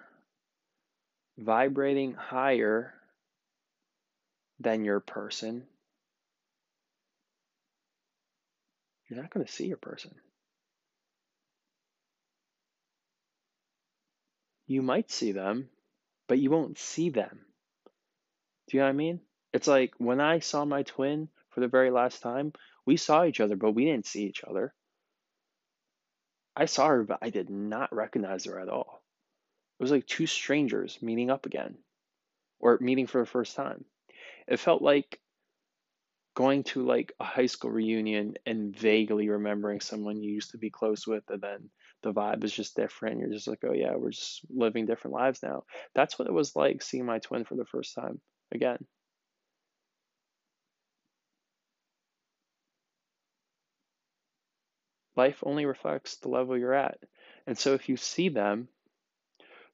vibrating 1.38 2.12
higher 2.14 2.94
than 4.60 4.84
your 4.84 5.00
person, 5.00 5.66
you're 9.10 9.20
not 9.20 9.30
going 9.30 9.44
to 9.44 9.52
see 9.52 9.66
your 9.66 9.76
person. 9.76 10.12
You 14.68 14.82
might 14.82 15.10
see 15.10 15.32
them, 15.32 15.68
but 16.28 16.38
you 16.38 16.50
won't 16.50 16.78
see 16.78 17.10
them. 17.10 17.40
Do 18.68 18.76
you 18.76 18.80
know 18.80 18.86
what 18.86 18.90
I 18.90 18.96
mean? 18.96 19.20
It's 19.52 19.66
like 19.66 19.94
when 19.98 20.20
I 20.20 20.38
saw 20.38 20.64
my 20.64 20.84
twin 20.84 21.28
for 21.50 21.58
the 21.58 21.66
very 21.66 21.90
last 21.90 22.22
time, 22.22 22.52
we 22.86 22.96
saw 22.96 23.24
each 23.24 23.40
other, 23.40 23.56
but 23.56 23.72
we 23.72 23.84
didn't 23.84 24.06
see 24.06 24.26
each 24.26 24.44
other. 24.44 24.72
I 26.54 26.66
saw 26.66 26.86
her, 26.86 27.02
but 27.02 27.18
I 27.20 27.30
did 27.30 27.50
not 27.50 27.92
recognize 27.92 28.44
her 28.44 28.60
at 28.60 28.68
all. 28.68 29.02
It 29.80 29.82
was 29.82 29.90
like 29.90 30.06
two 30.06 30.26
strangers 30.26 30.98
meeting 31.02 31.30
up 31.30 31.46
again 31.46 31.78
or 32.60 32.78
meeting 32.80 33.08
for 33.08 33.18
the 33.18 33.26
first 33.26 33.56
time. 33.56 33.84
It 34.46 34.60
felt 34.60 34.82
like 34.82 35.18
going 36.40 36.64
to 36.64 36.86
like 36.86 37.12
a 37.20 37.24
high 37.24 37.44
school 37.44 37.70
reunion 37.70 38.32
and 38.46 38.74
vaguely 38.74 39.28
remembering 39.28 39.78
someone 39.78 40.22
you 40.22 40.32
used 40.32 40.52
to 40.52 40.56
be 40.58 40.70
close 40.70 41.06
with 41.06 41.22
and 41.28 41.42
then 41.42 41.68
the 42.02 42.14
vibe 42.14 42.42
is 42.44 42.52
just 42.52 42.74
different. 42.74 43.20
You're 43.20 43.28
just 43.28 43.46
like 43.46 43.58
oh 43.62 43.74
yeah 43.74 43.94
we're 43.94 44.10
just 44.10 44.40
living 44.48 44.86
different 44.86 45.14
lives 45.14 45.42
now. 45.42 45.64
That's 45.94 46.18
what 46.18 46.28
it 46.28 46.32
was 46.32 46.56
like 46.56 46.82
seeing 46.82 47.04
my 47.04 47.18
twin 47.18 47.44
for 47.44 47.56
the 47.56 47.66
first 47.66 47.94
time 47.94 48.22
again. 48.52 48.78
Life 55.16 55.42
only 55.42 55.66
reflects 55.66 56.16
the 56.16 56.30
level 56.30 56.56
you're 56.56 56.72
at. 56.72 56.98
And 57.46 57.58
so 57.58 57.74
if 57.74 57.90
you 57.90 57.98
see 57.98 58.30
them 58.30 58.68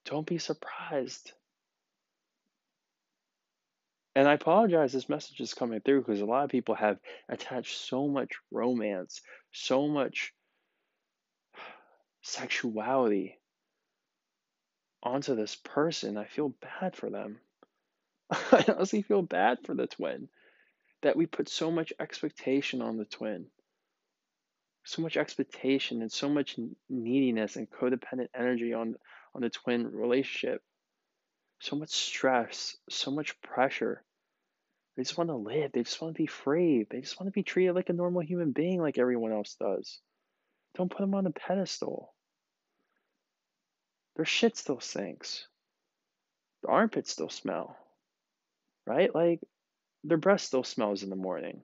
don't 0.05 0.27
be 0.27 0.39
surprised 0.39 1.33
and 4.17 4.27
I 4.27 4.33
apologize 4.33 4.95
this 4.95 5.11
message 5.11 5.43
is 5.43 5.53
coming 5.53 5.81
through 5.81 6.01
because 6.01 6.23
a 6.23 6.25
lot 6.25 6.45
of 6.45 6.51
people 6.51 6.75
have 6.75 6.99
attached 7.29 7.77
so 7.79 8.09
much 8.09 8.31
romance, 8.51 9.21
so 9.53 9.89
much 9.89 10.33
sexuality 12.23 13.39
onto 15.03 15.35
this 15.37 15.55
person. 15.55 16.17
I 16.17 16.25
feel 16.25 16.49
bad 16.49 16.97
for 16.97 17.11
them. 17.11 17.39
I 18.31 18.65
honestly 18.69 19.03
feel 19.03 19.21
bad 19.21 19.59
for 19.65 19.75
the 19.75 19.87
twin 19.87 20.31
that 21.03 21.15
we 21.17 21.27
put 21.27 21.51
so 21.51 21.71
much 21.71 21.93
expectation 22.01 22.81
on 22.81 22.97
the 22.97 23.05
twin. 23.05 23.49
So 24.87 25.03
much 25.03 25.19
expectation 25.19 26.01
and 26.01 26.11
so 26.11 26.31
much 26.31 26.59
neediness 26.89 27.57
and 27.57 27.71
codependent 27.71 28.29
energy 28.35 28.73
on 28.73 28.97
on 29.35 29.43
the 29.43 29.51
twin 29.51 29.87
relationship. 29.93 30.63
So 31.59 31.77
much 31.77 31.91
stress, 31.91 32.77
so 32.89 33.11
much 33.11 33.41
pressure. 33.41 34.03
They 34.97 35.03
just 35.03 35.19
want 35.19 35.31
to 35.31 35.37
live. 35.37 35.73
They 35.73 35.83
just 35.83 36.01
want 36.01 36.15
to 36.15 36.23
be 36.23 36.27
free. 36.27 36.87
They 36.89 37.01
just 37.01 37.21
want 37.21 37.29
to 37.29 37.33
be 37.33 37.43
treated 37.43 37.75
like 37.75 37.91
a 37.91 37.95
normal 37.95 38.23
human 38.23 38.53
being, 38.53 38.81
like 38.81 38.99
everyone 38.99 39.33
else 39.33 39.57
does. 39.61 40.01
Don't 40.75 40.91
put 40.91 41.01
them 41.01 41.15
on 41.15 41.27
a 41.27 41.31
pedestal. 41.31 42.15
Their 44.17 44.25
shit 44.25 44.57
still 44.57 44.81
stinks. 44.81 45.47
Their 46.63 46.73
armpits 46.73 47.13
still 47.13 47.29
smell. 47.29 47.77
Right? 48.87 49.15
Like, 49.15 49.41
their 50.05 50.17
breath 50.17 50.41
still 50.41 50.65
smells 50.65 51.03
in 51.03 51.11
the 51.11 51.17
morning. 51.17 51.63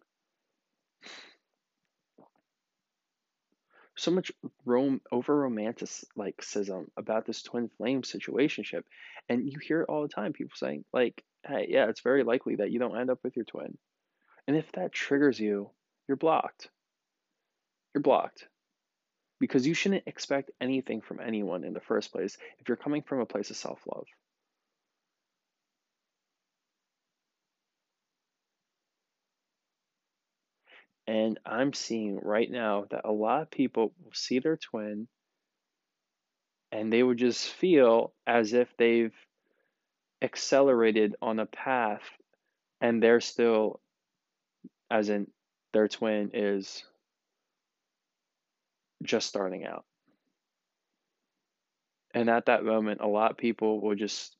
So 4.03 4.11
much 4.11 4.33
rom- 4.65 5.01
over 5.13 5.39
romanticism 5.39 6.91
about 6.97 7.25
this 7.25 7.41
twin 7.41 7.69
flame 7.69 8.03
situationship. 8.03 8.83
And 9.29 9.49
you 9.49 9.61
hear 9.61 9.83
it 9.83 9.89
all 9.89 10.03
the 10.03 10.09
time 10.09 10.33
people 10.33 10.57
saying, 10.57 10.85
like, 10.93 11.23
hey, 11.47 11.67
yeah, 11.69 11.89
it's 11.89 12.01
very 12.01 12.25
likely 12.25 12.57
that 12.57 12.73
you 12.73 12.81
don't 12.81 12.99
end 12.99 13.11
up 13.11 13.21
with 13.23 13.37
your 13.37 13.45
twin. 13.45 13.79
And 14.49 14.57
if 14.57 14.73
that 14.73 14.91
triggers 14.91 15.39
you, 15.39 15.71
you're 16.09 16.17
blocked. 16.17 16.69
You're 17.95 18.03
blocked. 18.03 18.49
Because 19.39 19.69
you 19.69 19.73
shouldn't 19.73 20.09
expect 20.09 20.51
anything 20.61 21.01
from 21.01 21.21
anyone 21.21 21.63
in 21.63 21.73
the 21.73 21.79
first 21.79 22.11
place 22.11 22.37
if 22.59 22.67
you're 22.67 22.77
coming 22.77 23.03
from 23.03 23.21
a 23.21 23.27
place 23.27 23.51
of 23.51 23.57
self 23.57 23.79
love. 23.87 24.07
And 31.07 31.39
I'm 31.45 31.73
seeing 31.73 32.19
right 32.21 32.51
now 32.51 32.87
that 32.91 33.03
a 33.05 33.13
lot 33.13 33.43
of 33.43 33.51
people 33.51 33.93
will 34.03 34.13
see 34.13 34.39
their 34.39 34.57
twin 34.57 35.09
and 36.71 36.93
they 36.93 37.03
would 37.03 37.19
just 37.19 37.49
feel 37.49 38.15
as 38.27 38.53
if 38.53 38.69
they've 38.79 39.15
accelerated 40.23 41.17
on 41.21 41.41
a 41.41 41.47
path 41.47 42.03
and 42.81 43.03
they're 43.03 43.21
still 43.21 43.81
as 44.91 45.09
in 45.09 45.27
their 45.73 45.89
twin 45.89 46.31
is 46.35 46.85
just 49.03 49.29
starting 49.29 49.67
out. 49.67 49.85
And 52.15 52.31
at 52.31 52.47
that 52.47 52.65
moment 52.65 53.01
a 53.01 53.09
lot 53.09 53.33
of 53.33 53.37
people 53.37 53.81
will 53.81 53.97
just 53.97 54.37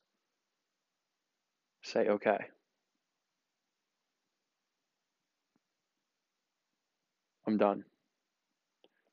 say 1.83 2.07
okay 2.07 2.45
i'm 7.47 7.57
done 7.57 7.83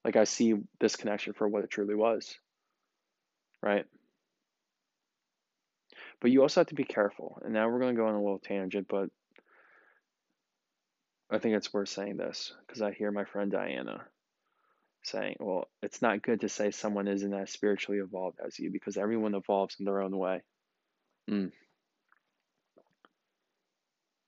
like 0.04 0.16
i 0.16 0.24
see 0.24 0.54
this 0.78 0.96
connection 0.96 1.32
for 1.32 1.48
what 1.48 1.64
it 1.64 1.70
truly 1.70 1.94
was 1.94 2.36
right 3.62 3.86
but 6.20 6.30
you 6.30 6.42
also 6.42 6.60
have 6.60 6.68
to 6.68 6.74
be 6.74 6.84
careful. 6.84 7.40
And 7.44 7.52
now 7.52 7.68
we're 7.68 7.80
going 7.80 7.94
to 7.94 8.00
go 8.00 8.06
on 8.06 8.14
a 8.14 8.22
little 8.22 8.38
tangent, 8.38 8.86
but 8.88 9.08
I 11.30 11.38
think 11.38 11.56
it's 11.56 11.72
worth 11.72 11.88
saying 11.88 12.16
this 12.16 12.52
because 12.66 12.82
I 12.82 12.92
hear 12.92 13.10
my 13.10 13.24
friend 13.24 13.50
Diana 13.50 14.04
saying, 15.02 15.36
well, 15.40 15.68
it's 15.82 16.02
not 16.02 16.22
good 16.22 16.42
to 16.42 16.48
say 16.48 16.70
someone 16.70 17.08
isn't 17.08 17.32
as 17.32 17.50
spiritually 17.50 18.00
evolved 18.00 18.38
as 18.44 18.58
you 18.58 18.70
because 18.70 18.98
everyone 18.98 19.34
evolves 19.34 19.76
in 19.78 19.86
their 19.86 20.02
own 20.02 20.16
way. 20.16 20.42
Mm. 21.30 21.52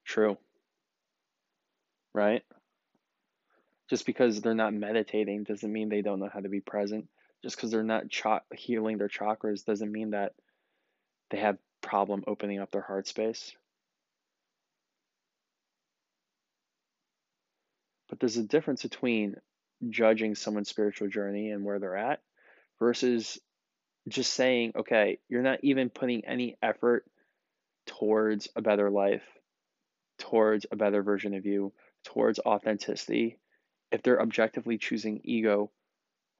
True. 0.06 0.38
Right? 2.14 2.42
Just 3.90 4.06
because 4.06 4.40
they're 4.40 4.54
not 4.54 4.74
meditating 4.74 5.44
doesn't 5.44 5.72
mean 5.72 5.88
they 5.88 6.02
don't 6.02 6.20
know 6.20 6.30
how 6.32 6.40
to 6.40 6.48
be 6.48 6.60
present. 6.60 7.08
Just 7.42 7.56
because 7.56 7.70
they're 7.70 7.82
not 7.82 8.08
ch- 8.08 8.24
healing 8.54 8.98
their 8.98 9.08
chakras 9.08 9.64
doesn't 9.64 9.90
mean 9.90 10.10
that 10.10 10.32
they 11.30 11.38
have 11.38 11.58
problem 11.80 12.24
opening 12.26 12.60
up 12.60 12.70
their 12.70 12.82
heart 12.82 13.08
space. 13.08 13.52
But 18.08 18.20
there's 18.20 18.36
a 18.36 18.44
difference 18.44 18.82
between 18.82 19.36
judging 19.88 20.34
someone's 20.34 20.68
spiritual 20.68 21.08
journey 21.08 21.50
and 21.50 21.64
where 21.64 21.78
they're 21.78 21.96
at 21.96 22.20
versus 22.78 23.40
just 24.08 24.32
saying, 24.34 24.72
okay, 24.76 25.18
you're 25.28 25.42
not 25.42 25.60
even 25.62 25.90
putting 25.90 26.24
any 26.24 26.56
effort 26.62 27.04
towards 27.86 28.48
a 28.54 28.62
better 28.62 28.90
life, 28.90 29.24
towards 30.18 30.66
a 30.70 30.76
better 30.76 31.02
version 31.02 31.34
of 31.34 31.46
you, 31.46 31.72
towards 32.04 32.38
authenticity. 32.40 33.38
If 33.92 34.02
they're 34.02 34.22
objectively 34.22 34.78
choosing 34.78 35.20
ego 35.24 35.70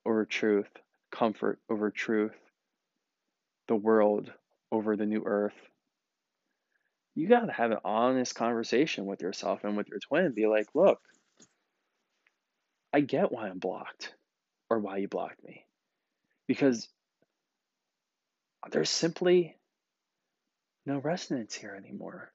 over 0.07 0.25
truth, 0.25 0.71
comfort 1.13 1.61
over 1.71 1.91
truth, 1.91 2.35
the 3.69 3.77
world 3.77 4.33
over 4.73 4.97
the 4.97 5.07
new 5.07 5.23
earth, 5.25 5.55
you 7.15 7.29
got 7.29 7.47
to 7.47 7.53
have 7.53 7.71
an 7.71 7.79
honest 7.85 8.35
conversation 8.35 9.07
with 9.07 9.23
yourself 9.23 9.65
and 9.65 9.77
with 9.77 9.89
your 9.89 10.01
twin. 10.01 10.33
Be 10.33 10.47
like, 10.47 10.69
look, 10.75 11.01
I 12.93 13.01
get 13.01 13.31
why 13.31 13.49
I'm 13.49 13.59
blocked. 13.59 14.15
or 14.71 14.79
why 14.79 14.97
you 14.97 15.09
blocked 15.09 15.45
me. 15.45 15.67
Because 16.49 16.89
there's 18.71 18.89
simply 18.91 19.59
no 20.87 20.99
resonance 20.99 21.55
here 21.55 21.75
anymore. 21.77 22.33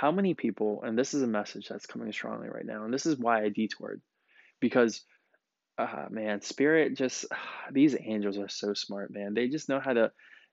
How 0.00 0.10
many 0.10 0.32
people, 0.32 0.82
and 0.82 0.98
this 0.98 1.12
is 1.12 1.20
a 1.20 1.26
message 1.26 1.68
that's 1.68 1.84
coming 1.84 2.10
strongly 2.10 2.48
right 2.48 2.64
now, 2.64 2.84
and 2.84 2.94
this 2.94 3.04
is 3.04 3.18
why 3.18 3.42
I 3.42 3.50
detoured, 3.50 4.00
because 4.58 5.04
uh, 5.76 6.06
man, 6.08 6.40
spirit 6.40 6.96
just 6.96 7.26
these 7.70 7.94
angels 8.00 8.38
are 8.38 8.48
so 8.48 8.72
smart, 8.72 9.12
man. 9.12 9.34
They 9.34 9.48
just 9.48 9.68
know 9.68 9.78
how 9.78 9.92
to 9.92 10.10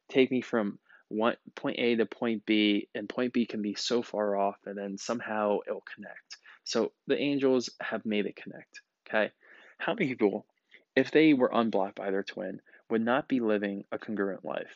take 0.10 0.32
me 0.32 0.42
from 0.42 0.80
one 1.08 1.38
point 1.56 1.80
A 1.80 1.96
to 1.96 2.06
point 2.06 2.46
B, 2.46 2.90
and 2.94 3.08
point 3.08 3.32
B 3.32 3.46
can 3.46 3.62
be 3.62 3.74
so 3.74 4.02
far 4.02 4.36
off, 4.36 4.58
and 4.66 4.78
then 4.78 4.98
somehow 4.98 5.60
it'll 5.66 5.86
connect. 5.96 6.40
So 6.66 6.92
the 7.08 7.18
angels 7.18 7.70
have 7.80 8.06
made 8.06 8.26
it 8.26 8.36
connect. 8.36 8.82
Okay, 9.08 9.32
how 9.78 9.94
many 9.94 10.10
people, 10.10 10.46
if 10.94 11.12
they 11.12 11.32
were 11.32 11.52
unblocked 11.54 11.96
by 11.96 12.12
their 12.12 12.24
twin, 12.24 12.60
would 12.90 13.02
not 13.02 13.30
be 13.30 13.40
living 13.40 13.86
a 13.94 13.98
congruent 13.98 14.44
life? 14.44 14.76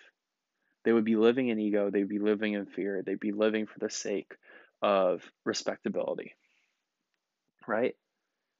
They 0.85 0.93
would 0.93 1.03
be 1.03 1.17
living 1.17 1.49
in 1.49 1.59
ego. 1.59 1.89
They'd 1.89 2.07
be 2.07 2.19
living 2.19 2.53
in 2.53 2.67
fear. 2.67 3.03
They'd 3.05 3.19
be 3.19 3.33
living 3.33 3.67
for 3.67 3.77
the 3.79 3.89
sake 3.89 4.33
of 4.81 5.23
respectability, 5.45 6.33
right? 7.67 7.95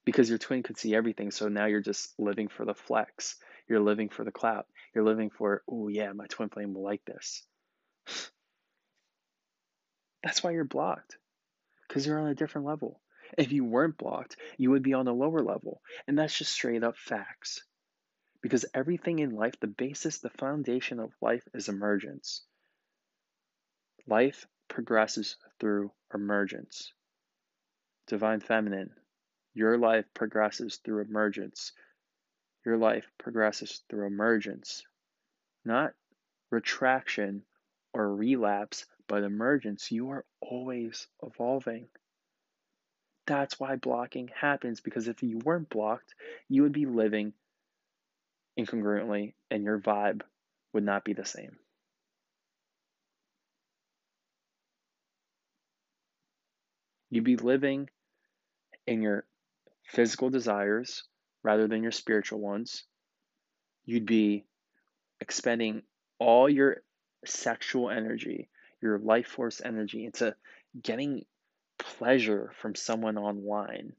because 0.04 0.28
your 0.28 0.38
twin 0.38 0.62
could 0.62 0.78
see 0.78 0.94
everything. 0.94 1.30
So 1.30 1.48
now 1.48 1.66
you're 1.66 1.80
just 1.80 2.12
living 2.18 2.48
for 2.48 2.64
the 2.64 2.74
flex. 2.74 3.36
You're 3.68 3.80
living 3.80 4.08
for 4.08 4.24
the 4.24 4.32
clout. 4.32 4.66
You're 4.94 5.04
living 5.04 5.30
for, 5.30 5.62
oh, 5.70 5.88
yeah, 5.88 6.12
my 6.12 6.26
twin 6.26 6.48
flame 6.48 6.74
will 6.74 6.82
like 6.82 7.04
this. 7.04 7.44
That's 10.22 10.42
why 10.42 10.52
you're 10.52 10.64
blocked 10.64 11.16
because 11.88 12.06
you're 12.06 12.20
on 12.20 12.28
a 12.28 12.34
different 12.34 12.66
level. 12.66 13.00
If 13.36 13.50
you 13.50 13.64
weren't 13.64 13.98
blocked, 13.98 14.36
you 14.56 14.70
would 14.70 14.82
be 14.82 14.94
on 14.94 15.08
a 15.08 15.12
lower 15.12 15.40
level. 15.40 15.80
And 16.06 16.18
that's 16.18 16.36
just 16.36 16.52
straight 16.52 16.84
up 16.84 16.96
facts. 16.96 17.62
Because 18.40 18.66
everything 18.74 19.18
in 19.18 19.30
life, 19.30 19.54
the 19.60 19.66
basis, 19.66 20.18
the 20.18 20.30
foundation 20.30 21.00
of 21.00 21.10
life 21.20 21.42
is 21.54 21.68
emergence. 21.68 22.44
Life 24.06 24.46
progresses 24.68 25.36
through 25.58 25.90
emergence. 26.14 26.92
Divine 28.06 28.40
Feminine, 28.40 28.94
your 29.54 29.78
life 29.78 30.06
progresses 30.14 30.76
through 30.76 31.02
emergence. 31.02 31.72
Your 32.64 32.76
life 32.76 33.06
progresses 33.18 33.82
through 33.88 34.06
emergence, 34.06 34.84
not 35.64 35.94
retraction 36.50 37.44
or 37.92 38.14
relapse, 38.14 38.86
but 39.08 39.24
emergence. 39.24 39.90
You 39.90 40.10
are 40.10 40.24
always 40.40 41.08
evolving. 41.22 41.88
That's 43.26 43.58
why 43.58 43.76
blocking 43.76 44.28
happens 44.28 44.80
because 44.80 45.08
if 45.08 45.22
you 45.22 45.38
weren't 45.38 45.68
blocked, 45.68 46.14
you 46.48 46.62
would 46.62 46.72
be 46.72 46.86
living 46.86 47.34
incongruently 48.58 49.34
and 49.50 49.64
your 49.64 49.78
vibe 49.78 50.22
would 50.72 50.84
not 50.84 51.04
be 51.04 51.12
the 51.12 51.24
same. 51.24 51.56
You'd 57.12 57.24
be 57.24 57.36
living 57.36 57.90
in 58.86 59.02
your 59.02 59.26
physical 59.84 60.30
desires 60.30 61.04
rather 61.42 61.68
than 61.68 61.82
your 61.82 61.92
spiritual 61.92 62.40
ones. 62.40 62.84
You'd 63.84 64.06
be 64.06 64.46
expending 65.20 65.82
all 66.18 66.48
your 66.48 66.82
sexual 67.26 67.90
energy, 67.90 68.48
your 68.80 68.98
life 68.98 69.26
force 69.26 69.60
energy 69.62 70.06
into 70.06 70.34
getting 70.82 71.26
pleasure 71.78 72.50
from 72.62 72.74
someone 72.74 73.18
online. 73.18 73.92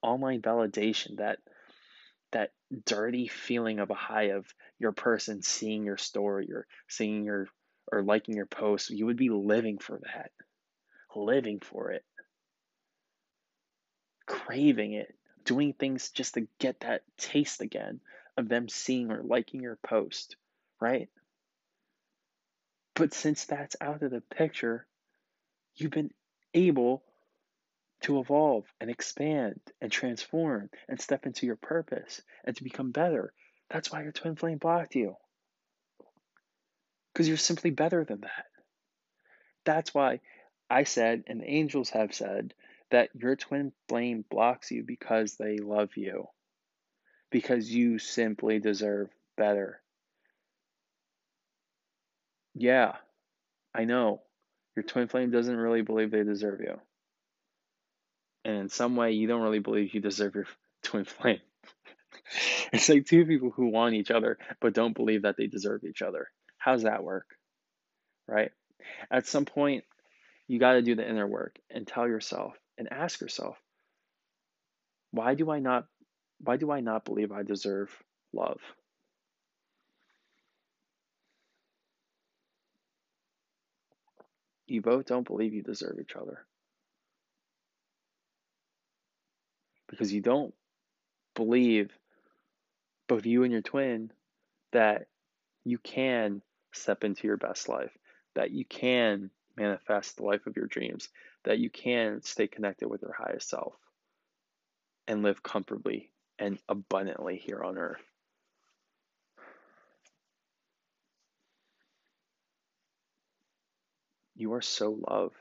Online 0.00 0.40
validation, 0.40 1.16
that 1.16 1.40
that 2.30 2.52
dirty 2.86 3.26
feeling 3.26 3.80
of 3.80 3.90
a 3.90 3.94
high 3.94 4.30
of 4.30 4.46
your 4.78 4.92
person 4.92 5.42
seeing 5.42 5.84
your 5.84 5.96
story 5.96 6.52
or 6.52 6.68
seeing 6.86 7.24
your 7.24 7.48
or 7.90 8.00
liking 8.04 8.36
your 8.36 8.46
post, 8.46 8.90
you 8.90 9.06
would 9.06 9.16
be 9.16 9.28
living 9.28 9.78
for 9.78 9.98
that. 10.04 10.30
Living 11.16 11.58
for 11.58 11.90
it 11.90 12.04
craving 14.32 14.94
it, 14.94 15.14
doing 15.44 15.74
things 15.74 16.10
just 16.10 16.34
to 16.34 16.48
get 16.58 16.80
that 16.80 17.02
taste 17.18 17.60
again 17.60 18.00
of 18.38 18.48
them 18.48 18.66
seeing 18.66 19.10
or 19.10 19.22
liking 19.22 19.60
your 19.60 19.76
post, 19.76 20.36
right? 20.80 21.10
But 22.94 23.12
since 23.12 23.44
that's 23.44 23.76
out 23.78 24.02
of 24.02 24.10
the 24.10 24.22
picture, 24.22 24.86
you've 25.76 25.90
been 25.90 26.12
able 26.54 27.02
to 28.02 28.20
evolve 28.20 28.64
and 28.80 28.90
expand 28.90 29.60
and 29.82 29.92
transform 29.92 30.70
and 30.88 30.98
step 30.98 31.26
into 31.26 31.44
your 31.44 31.56
purpose 31.56 32.22
and 32.44 32.56
to 32.56 32.64
become 32.64 32.90
better. 32.90 33.34
That's 33.68 33.92
why 33.92 34.02
your 34.02 34.12
twin 34.12 34.36
flame 34.36 34.58
blocked 34.58 34.94
you. 34.94 35.16
Because 37.12 37.28
you're 37.28 37.36
simply 37.36 37.70
better 37.70 38.02
than 38.04 38.22
that. 38.22 38.46
That's 39.64 39.92
why 39.92 40.20
I 40.70 40.84
said, 40.84 41.24
and 41.26 41.40
the 41.40 41.50
angels 41.50 41.90
have 41.90 42.14
said, 42.14 42.54
that 42.92 43.10
your 43.14 43.36
twin 43.36 43.72
flame 43.88 44.24
blocks 44.30 44.70
you 44.70 44.84
because 44.86 45.36
they 45.36 45.58
love 45.58 45.96
you, 45.96 46.28
because 47.30 47.68
you 47.68 47.98
simply 47.98 48.60
deserve 48.60 49.10
better. 49.36 49.80
Yeah, 52.54 52.92
I 53.74 53.84
know. 53.84 54.22
Your 54.76 54.84
twin 54.84 55.08
flame 55.08 55.30
doesn't 55.30 55.56
really 55.56 55.82
believe 55.82 56.10
they 56.10 56.22
deserve 56.22 56.60
you. 56.60 56.80
And 58.44 58.56
in 58.56 58.68
some 58.68 58.96
way, 58.96 59.12
you 59.12 59.26
don't 59.26 59.42
really 59.42 59.58
believe 59.58 59.94
you 59.94 60.00
deserve 60.00 60.34
your 60.34 60.46
twin 60.82 61.04
flame. 61.04 61.40
it's 62.72 62.88
like 62.88 63.06
two 63.06 63.24
people 63.24 63.50
who 63.50 63.68
want 63.68 63.94
each 63.94 64.10
other 64.10 64.38
but 64.60 64.74
don't 64.74 64.94
believe 64.94 65.22
that 65.22 65.36
they 65.36 65.46
deserve 65.46 65.84
each 65.84 66.02
other. 66.02 66.28
How's 66.58 66.82
that 66.82 67.04
work? 67.04 67.26
Right? 68.28 68.52
At 69.10 69.26
some 69.26 69.44
point, 69.44 69.84
you 70.48 70.58
got 70.58 70.74
to 70.74 70.82
do 70.82 70.94
the 70.94 71.08
inner 71.08 71.26
work 71.26 71.58
and 71.70 71.86
tell 71.86 72.06
yourself, 72.06 72.54
and 72.82 72.92
ask 72.92 73.20
yourself, 73.20 73.56
why 75.12 75.34
do 75.34 75.50
I 75.50 75.60
not 75.60 75.86
why 76.40 76.56
do 76.56 76.72
I 76.72 76.80
not 76.80 77.04
believe 77.04 77.30
I 77.30 77.44
deserve 77.44 77.96
love? 78.32 78.60
You 84.66 84.82
both 84.82 85.06
don't 85.06 85.26
believe 85.26 85.54
you 85.54 85.62
deserve 85.62 85.98
each 86.00 86.16
other. 86.16 86.44
Because 89.88 90.12
you 90.12 90.20
don't 90.20 90.54
believe, 91.36 91.90
both 93.06 93.26
you 93.26 93.44
and 93.44 93.52
your 93.52 93.62
twin, 93.62 94.10
that 94.72 95.06
you 95.64 95.78
can 95.78 96.42
step 96.72 97.04
into 97.04 97.28
your 97.28 97.36
best 97.36 97.68
life, 97.68 97.96
that 98.34 98.50
you 98.50 98.64
can 98.64 99.30
manifest 99.56 100.16
the 100.16 100.24
life 100.24 100.46
of 100.46 100.56
your 100.56 100.66
dreams, 100.66 101.08
that 101.44 101.58
you 101.58 101.70
can 101.70 102.22
stay 102.22 102.46
connected 102.46 102.88
with 102.88 103.02
your 103.02 103.12
highest 103.12 103.48
self 103.48 103.74
and 105.06 105.22
live 105.22 105.42
comfortably 105.42 106.10
and 106.38 106.58
abundantly 106.68 107.36
here 107.36 107.62
on 107.62 107.78
earth. 107.78 108.02
You 114.34 114.54
are 114.54 114.62
so 114.62 114.98
loved. 115.08 115.36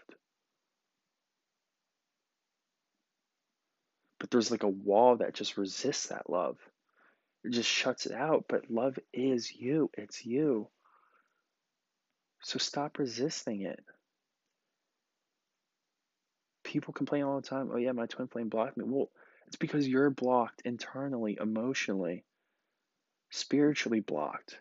But 4.19 4.29
there's 4.29 4.51
like 4.51 4.63
a 4.63 4.67
wall 4.67 5.17
that 5.17 5.33
just 5.33 5.57
resists 5.57 6.07
that 6.07 6.29
love. 6.29 6.57
It 7.43 7.51
just 7.51 7.69
shuts 7.69 8.05
it 8.05 8.11
out. 8.11 8.45
But 8.47 8.69
love 8.69 8.99
is 9.13 9.51
you, 9.51 9.89
it's 9.95 10.25
you. 10.25 10.67
So 12.43 12.59
stop 12.59 12.99
resisting 12.99 13.61
it 13.61 13.79
people 16.71 16.93
complain 16.93 17.23
all 17.23 17.35
the 17.35 17.47
time, 17.47 17.69
oh 17.73 17.77
yeah, 17.77 17.91
my 17.91 18.05
twin 18.05 18.27
flame 18.27 18.47
blocked 18.47 18.77
me. 18.77 18.85
Well, 18.87 19.09
it's 19.47 19.57
because 19.57 19.85
you're 19.85 20.09
blocked 20.09 20.61
internally, 20.63 21.37
emotionally, 21.39 22.23
spiritually 23.29 23.99
blocked. 23.99 24.57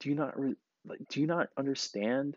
Do 0.00 0.10
you 0.10 0.14
not 0.14 0.38
re- 0.38 0.56
like, 0.84 1.00
do 1.08 1.20
you 1.20 1.26
not 1.26 1.48
understand 1.56 2.36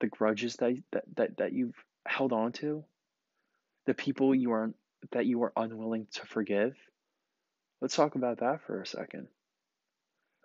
the 0.00 0.08
grudges 0.08 0.56
that, 0.56 0.76
that 0.90 1.04
that 1.14 1.36
that 1.36 1.52
you've 1.52 1.76
held 2.04 2.32
on 2.32 2.50
to? 2.52 2.84
The 3.86 3.94
people 3.94 4.34
you 4.34 4.50
are 4.52 4.72
that 5.12 5.26
you 5.26 5.44
are 5.44 5.52
unwilling 5.56 6.08
to 6.14 6.26
forgive? 6.26 6.74
Let's 7.80 7.94
talk 7.94 8.16
about 8.16 8.40
that 8.40 8.62
for 8.66 8.80
a 8.80 8.86
second. 8.86 9.28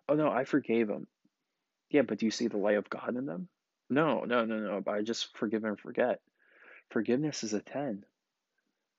Oh 0.08 0.14
no, 0.14 0.30
I 0.30 0.44
forgave 0.44 0.88
them. 0.88 1.08
Yeah, 1.90 2.04
but 2.04 2.20
do 2.20 2.28
you 2.28 2.32
see 2.32 2.48
the 2.48 2.58
light 2.58 2.78
of 2.78 2.90
God 2.90 3.16
in 3.16 3.26
them? 3.26 3.48
No, 3.92 4.24
no, 4.24 4.46
no, 4.46 4.58
no. 4.58 4.82
But 4.82 4.96
I 4.96 5.02
just 5.02 5.38
forgive 5.38 5.66
and 5.66 5.78
forget. 5.78 6.22
Forgiveness 6.90 7.44
is 7.44 7.54
a 7.54 7.60
10. 7.60 8.06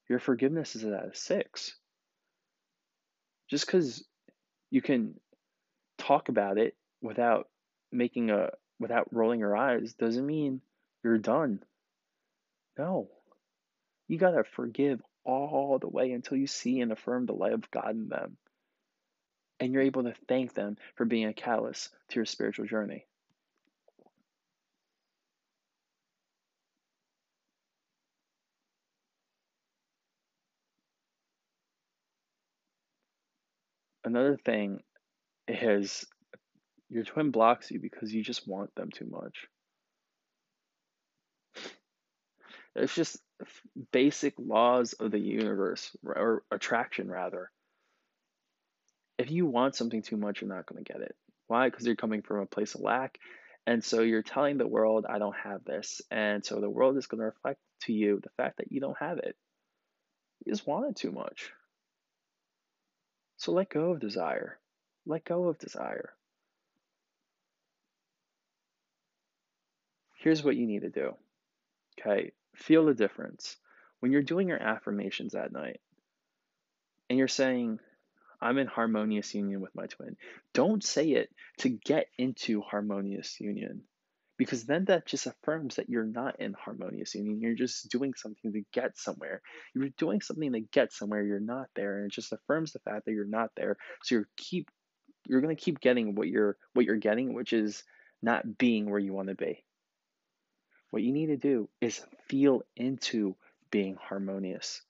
Your 0.08 0.18
forgiveness 0.18 0.76
is 0.76 0.84
at 0.84 0.92
a 0.92 1.14
6. 1.14 1.76
Just 3.48 3.66
because 3.66 4.04
you 4.70 4.82
can 4.82 5.14
talk 5.96 6.28
about 6.28 6.58
it 6.58 6.76
without 7.00 7.48
making 7.90 8.30
a 8.30 8.50
without 8.78 9.08
rolling 9.12 9.40
your 9.40 9.56
eyes 9.56 9.94
doesn't 9.94 10.26
mean 10.26 10.60
you're 11.02 11.18
done. 11.18 11.62
No. 12.78 13.08
You 14.08 14.18
got 14.18 14.32
to 14.32 14.44
forgive 14.44 15.00
all 15.24 15.78
the 15.78 15.88
way 15.88 16.12
until 16.12 16.36
you 16.36 16.46
see 16.46 16.80
and 16.80 16.92
affirm 16.92 17.24
the 17.24 17.32
light 17.32 17.52
of 17.52 17.70
God 17.70 17.90
in 17.90 18.08
them. 18.08 18.36
And 19.58 19.72
you're 19.72 19.82
able 19.82 20.02
to 20.02 20.14
thank 20.28 20.52
them 20.52 20.76
for 20.96 21.06
being 21.06 21.28
a 21.28 21.32
catalyst 21.32 21.90
to 22.08 22.16
your 22.16 22.26
spiritual 22.26 22.66
journey. 22.66 23.06
Another 34.04 34.36
thing 34.36 34.82
is 35.48 36.04
your 36.88 37.04
twin 37.04 37.30
blocks 37.30 37.70
you 37.70 37.80
because 37.80 38.12
you 38.12 38.22
just 38.22 38.46
want 38.46 38.74
them 38.74 38.90
too 38.90 39.06
much. 39.06 39.46
It's 42.74 42.94
just 42.94 43.18
basic 43.92 44.34
laws 44.38 44.94
of 44.94 45.10
the 45.10 45.18
universe, 45.18 45.94
or 46.04 46.42
attraction 46.50 47.10
rather. 47.10 47.50
If 49.18 49.30
you 49.30 49.46
want 49.46 49.76
something 49.76 50.02
too 50.02 50.16
much, 50.16 50.40
you're 50.40 50.54
not 50.54 50.66
going 50.66 50.82
to 50.82 50.92
get 50.92 51.02
it. 51.02 51.14
Why? 51.48 51.68
Because 51.68 51.86
you're 51.86 51.96
coming 51.96 52.22
from 52.22 52.40
a 52.40 52.46
place 52.46 52.74
of 52.74 52.80
lack. 52.80 53.18
And 53.66 53.84
so 53.84 54.00
you're 54.00 54.22
telling 54.22 54.58
the 54.58 54.66
world, 54.66 55.06
I 55.08 55.18
don't 55.18 55.36
have 55.36 55.64
this. 55.64 56.00
And 56.10 56.44
so 56.44 56.60
the 56.60 56.70
world 56.70 56.96
is 56.96 57.06
going 57.06 57.20
to 57.20 57.26
reflect 57.26 57.60
to 57.82 57.92
you 57.92 58.20
the 58.22 58.30
fact 58.36 58.56
that 58.56 58.72
you 58.72 58.80
don't 58.80 58.96
have 58.98 59.18
it. 59.18 59.36
You 60.44 60.52
just 60.52 60.66
want 60.66 60.88
it 60.88 60.96
too 60.96 61.12
much. 61.12 61.52
So 63.42 63.50
let 63.50 63.70
go 63.70 63.90
of 63.90 63.98
desire. 63.98 64.60
Let 65.04 65.24
go 65.24 65.48
of 65.48 65.58
desire. 65.58 66.14
Here's 70.20 70.44
what 70.44 70.54
you 70.54 70.64
need 70.64 70.82
to 70.82 70.90
do. 70.90 71.14
Okay, 71.98 72.30
feel 72.54 72.84
the 72.84 72.94
difference. 72.94 73.56
When 73.98 74.12
you're 74.12 74.22
doing 74.22 74.46
your 74.46 74.62
affirmations 74.62 75.34
at 75.34 75.50
night 75.50 75.80
and 77.10 77.18
you're 77.18 77.26
saying, 77.26 77.80
I'm 78.40 78.58
in 78.58 78.68
harmonious 78.68 79.34
union 79.34 79.60
with 79.60 79.74
my 79.74 79.86
twin, 79.86 80.16
don't 80.54 80.84
say 80.84 81.10
it 81.10 81.28
to 81.58 81.68
get 81.68 82.06
into 82.18 82.60
harmonious 82.60 83.40
union 83.40 83.82
because 84.42 84.64
then 84.64 84.86
that 84.86 85.06
just 85.06 85.26
affirms 85.26 85.76
that 85.76 85.88
you're 85.88 86.04
not 86.04 86.40
in 86.40 86.52
harmonious 86.52 87.14
union. 87.14 87.40
You're 87.40 87.54
just 87.54 87.88
doing 87.90 88.12
something 88.16 88.52
to 88.52 88.62
get 88.72 88.98
somewhere. 88.98 89.40
You're 89.72 89.90
doing 89.98 90.20
something 90.20 90.52
to 90.52 90.60
get 90.60 90.92
somewhere. 90.92 91.22
You're 91.22 91.38
not 91.38 91.68
there, 91.76 91.98
and 91.98 92.06
it 92.06 92.12
just 92.12 92.32
affirms 92.32 92.72
the 92.72 92.80
fact 92.80 93.04
that 93.04 93.12
you're 93.12 93.24
not 93.24 93.50
there. 93.56 93.76
So 94.02 94.16
you're 94.16 94.28
keep 94.36 94.68
you're 95.28 95.40
gonna 95.40 95.54
keep 95.54 95.78
getting 95.78 96.16
what 96.16 96.26
you're 96.26 96.56
what 96.72 96.84
you're 96.86 96.96
getting, 96.96 97.34
which 97.34 97.52
is 97.52 97.84
not 98.20 98.58
being 98.58 98.90
where 98.90 98.98
you 98.98 99.12
want 99.12 99.28
to 99.28 99.36
be. 99.36 99.64
What 100.90 101.04
you 101.04 101.12
need 101.12 101.26
to 101.26 101.36
do 101.36 101.68
is 101.80 102.04
feel 102.28 102.62
into 102.76 103.36
being 103.70 103.96
harmonious 103.96 104.82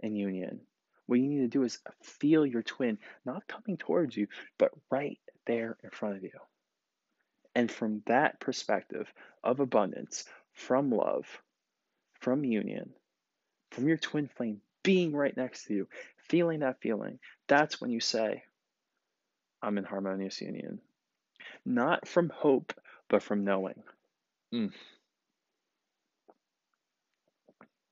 in 0.00 0.16
union. 0.16 0.62
What 1.06 1.20
you 1.20 1.28
need 1.28 1.42
to 1.42 1.48
do 1.48 1.62
is 1.62 1.78
feel 2.02 2.44
your 2.44 2.62
twin 2.62 2.98
not 3.24 3.46
coming 3.46 3.76
towards 3.76 4.16
you, 4.16 4.26
but 4.58 4.72
right 4.90 5.18
there 5.46 5.76
in 5.84 5.90
front 5.90 6.16
of 6.16 6.24
you. 6.24 6.30
And 7.54 7.70
from 7.70 8.02
that 8.06 8.40
perspective 8.40 9.12
of 9.42 9.60
abundance, 9.60 10.24
from 10.52 10.90
love, 10.90 11.26
from 12.20 12.44
union, 12.44 12.90
from 13.70 13.88
your 13.88 13.96
twin 13.96 14.28
flame 14.28 14.60
being 14.82 15.12
right 15.12 15.36
next 15.36 15.64
to 15.64 15.74
you, 15.74 15.88
feeling 16.28 16.60
that 16.60 16.80
feeling, 16.80 17.18
that's 17.48 17.80
when 17.80 17.90
you 17.90 18.00
say, 18.00 18.44
I'm 19.62 19.78
in 19.78 19.84
harmonious 19.84 20.40
union. 20.40 20.80
Not 21.66 22.08
from 22.08 22.30
hope, 22.30 22.72
but 23.08 23.22
from 23.22 23.44
knowing. 23.44 23.82
Mm. 24.54 24.72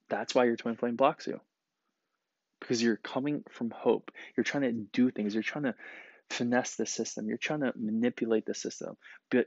That's 0.08 0.34
why 0.34 0.44
your 0.44 0.56
twin 0.56 0.76
flame 0.76 0.96
blocks 0.96 1.26
you. 1.26 1.40
Because 2.60 2.82
you're 2.82 2.96
coming 2.96 3.44
from 3.50 3.70
hope. 3.70 4.10
You're 4.36 4.44
trying 4.44 4.62
to 4.62 4.72
do 4.72 5.10
things. 5.10 5.34
You're 5.34 5.42
trying 5.42 5.64
to 5.64 5.74
finesse 6.30 6.76
the 6.76 6.86
system. 6.86 7.28
You're 7.28 7.38
trying 7.38 7.60
to 7.60 7.72
manipulate 7.76 8.46
the 8.46 8.54
system. 8.54 8.96
But 9.30 9.46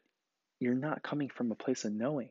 you're 0.59 0.75
not 0.75 1.03
coming 1.03 1.29
from 1.29 1.51
a 1.51 1.55
place 1.55 1.85
of 1.85 1.93
knowing. 1.93 2.29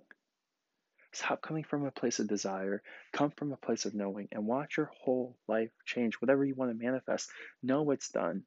Stop 1.12 1.42
coming 1.42 1.64
from 1.64 1.84
a 1.84 1.90
place 1.90 2.20
of 2.20 2.28
desire. 2.28 2.82
Come 3.12 3.32
from 3.32 3.52
a 3.52 3.56
place 3.56 3.84
of 3.84 3.94
knowing 3.94 4.28
and 4.30 4.46
watch 4.46 4.76
your 4.76 4.90
whole 5.02 5.36
life 5.48 5.70
change. 5.84 6.14
Whatever 6.14 6.44
you 6.44 6.54
want 6.54 6.70
to 6.70 6.84
manifest, 6.84 7.30
know 7.62 7.90
it's 7.90 8.10
done. 8.10 8.44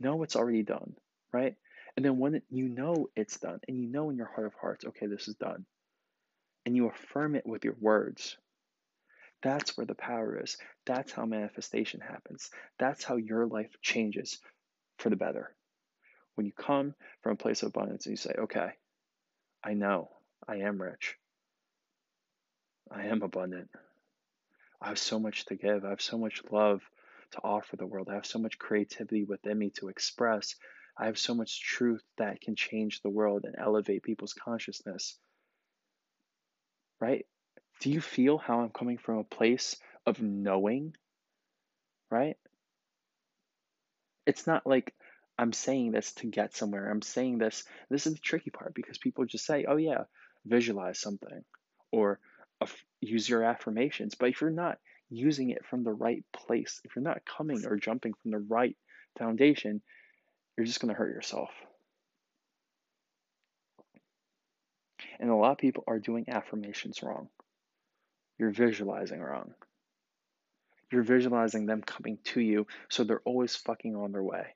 Know 0.00 0.22
it's 0.24 0.34
already 0.34 0.64
done, 0.64 0.94
right? 1.32 1.54
And 1.96 2.04
then 2.04 2.18
when 2.18 2.42
you 2.50 2.68
know 2.68 3.08
it's 3.14 3.38
done 3.38 3.60
and 3.68 3.78
you 3.78 3.86
know 3.86 4.10
in 4.10 4.16
your 4.16 4.26
heart 4.26 4.48
of 4.48 4.54
hearts, 4.60 4.84
okay, 4.84 5.06
this 5.06 5.28
is 5.28 5.36
done, 5.36 5.64
and 6.66 6.74
you 6.74 6.88
affirm 6.88 7.36
it 7.36 7.46
with 7.46 7.64
your 7.64 7.76
words, 7.80 8.36
that's 9.42 9.76
where 9.76 9.86
the 9.86 9.94
power 9.94 10.42
is. 10.42 10.56
That's 10.86 11.12
how 11.12 11.26
manifestation 11.26 12.00
happens. 12.00 12.50
That's 12.78 13.04
how 13.04 13.16
your 13.16 13.46
life 13.46 13.70
changes 13.82 14.40
for 14.98 15.10
the 15.10 15.16
better. 15.16 15.54
When 16.34 16.46
you 16.46 16.52
come 16.52 16.94
from 17.22 17.32
a 17.32 17.36
place 17.36 17.62
of 17.62 17.68
abundance 17.68 18.06
and 18.06 18.12
you 18.12 18.16
say, 18.16 18.34
okay, 18.38 18.70
I 19.62 19.74
know 19.74 20.10
I 20.48 20.56
am 20.56 20.80
rich, 20.80 21.16
I 22.90 23.06
am 23.06 23.22
abundant. 23.22 23.70
I 24.80 24.88
have 24.88 24.98
so 24.98 25.18
much 25.18 25.46
to 25.46 25.54
give. 25.54 25.84
I 25.84 25.90
have 25.90 26.02
so 26.02 26.18
much 26.18 26.42
love 26.50 26.82
to 27.32 27.38
offer 27.42 27.76
the 27.76 27.86
world. 27.86 28.08
I 28.10 28.14
have 28.14 28.26
so 28.26 28.38
much 28.38 28.58
creativity 28.58 29.24
within 29.24 29.58
me 29.58 29.70
to 29.78 29.88
express. 29.88 30.56
I 30.98 31.06
have 31.06 31.18
so 31.18 31.34
much 31.34 31.60
truth 31.60 32.02
that 32.18 32.40
can 32.40 32.54
change 32.54 33.00
the 33.00 33.10
world 33.10 33.44
and 33.44 33.56
elevate 33.58 34.02
people's 34.02 34.34
consciousness. 34.34 35.18
Right? 37.00 37.26
Do 37.80 37.90
you 37.90 38.00
feel 38.00 38.38
how 38.38 38.60
I'm 38.60 38.70
coming 38.70 38.98
from 38.98 39.18
a 39.18 39.24
place 39.24 39.76
of 40.06 40.20
knowing? 40.20 40.94
Right? 42.10 42.36
It's 44.26 44.46
not 44.46 44.66
like 44.66 44.94
I'm 45.38 45.52
saying 45.52 45.92
this 45.92 46.12
to 46.14 46.26
get 46.26 46.54
somewhere. 46.54 46.90
I'm 46.90 47.02
saying 47.02 47.38
this. 47.38 47.64
This 47.90 48.06
is 48.06 48.14
the 48.14 48.20
tricky 48.20 48.50
part 48.50 48.74
because 48.74 48.98
people 48.98 49.24
just 49.24 49.46
say, 49.46 49.64
oh, 49.66 49.76
yeah, 49.76 50.04
visualize 50.46 51.00
something 51.00 51.44
or 51.90 52.18
use 53.00 53.28
your 53.28 53.44
affirmations. 53.44 54.14
But 54.14 54.30
if 54.30 54.40
you're 54.40 54.50
not 54.50 54.78
using 55.10 55.50
it 55.50 55.64
from 55.66 55.84
the 55.84 55.92
right 55.92 56.24
place, 56.32 56.80
if 56.84 56.96
you're 56.96 57.04
not 57.04 57.24
coming 57.24 57.64
or 57.66 57.76
jumping 57.76 58.14
from 58.22 58.30
the 58.30 58.38
right 58.38 58.76
foundation, 59.18 59.82
you're 60.56 60.66
just 60.66 60.80
going 60.80 60.92
to 60.92 60.98
hurt 60.98 61.14
yourself. 61.14 61.50
And 65.20 65.30
a 65.30 65.36
lot 65.36 65.52
of 65.52 65.58
people 65.58 65.84
are 65.86 65.98
doing 65.98 66.26
affirmations 66.28 67.02
wrong. 67.02 67.28
You're 68.38 68.50
visualizing 68.50 69.20
wrong. 69.20 69.54
You're 70.94 71.02
visualizing 71.02 71.66
them 71.66 71.82
coming 71.82 72.18
to 72.26 72.40
you, 72.40 72.68
so 72.88 73.02
they're 73.02 73.20
always 73.24 73.56
fucking 73.56 73.96
on 73.96 74.12
their 74.12 74.22
way. 74.22 74.54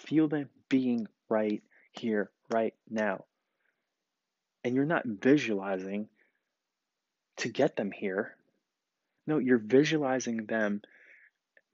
Feel 0.00 0.28
them 0.28 0.50
being 0.68 1.08
right 1.30 1.62
here, 1.92 2.30
right 2.50 2.74
now. 2.90 3.24
And 4.64 4.74
you're 4.74 4.84
not 4.84 5.06
visualizing 5.06 6.10
to 7.38 7.48
get 7.48 7.74
them 7.74 7.90
here. 7.90 8.36
No, 9.26 9.38
you're 9.38 9.56
visualizing 9.56 10.44
them 10.44 10.82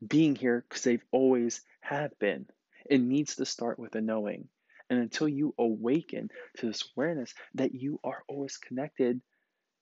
being 0.06 0.36
here 0.36 0.64
because 0.68 0.84
they've 0.84 1.04
always 1.10 1.60
have 1.80 2.16
been. 2.20 2.46
It 2.88 3.00
needs 3.00 3.34
to 3.34 3.46
start 3.46 3.80
with 3.80 3.96
a 3.96 4.00
knowing. 4.00 4.46
And 4.88 5.00
until 5.00 5.28
you 5.28 5.56
awaken 5.58 6.28
to 6.58 6.66
this 6.66 6.84
awareness 6.96 7.34
that 7.54 7.74
you 7.74 7.98
are 8.04 8.22
always 8.28 8.58
connected, 8.58 9.20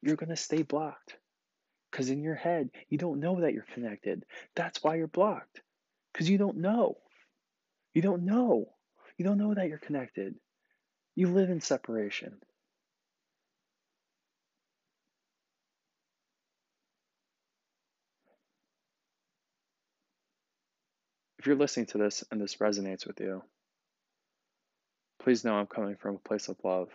you're 0.02 0.16
going 0.16 0.30
to 0.30 0.36
stay 0.36 0.62
blocked. 0.62 1.16
Because 1.90 2.10
in 2.10 2.22
your 2.22 2.34
head, 2.34 2.70
you 2.88 2.98
don't 2.98 3.20
know 3.20 3.40
that 3.40 3.52
you're 3.52 3.66
connected. 3.74 4.24
That's 4.56 4.82
why 4.82 4.96
you're 4.96 5.06
blocked. 5.06 5.60
Because 6.12 6.28
you 6.28 6.38
don't 6.38 6.58
know. 6.58 6.96
You 7.94 8.02
don't 8.02 8.24
know. 8.24 8.66
You 9.18 9.24
don't 9.24 9.38
know 9.38 9.54
that 9.54 9.68
you're 9.68 9.78
connected. 9.78 10.34
You 11.14 11.28
live 11.28 11.50
in 11.50 11.60
separation. 11.60 12.38
If 21.38 21.46
you're 21.46 21.56
listening 21.56 21.86
to 21.86 21.98
this 21.98 22.24
and 22.30 22.40
this 22.40 22.56
resonates 22.56 23.06
with 23.06 23.20
you, 23.20 23.42
Please 25.22 25.44
know 25.44 25.54
I'm 25.54 25.68
coming 25.68 25.94
from 25.94 26.16
a 26.16 26.28
place 26.28 26.48
of 26.48 26.56
love. 26.64 26.88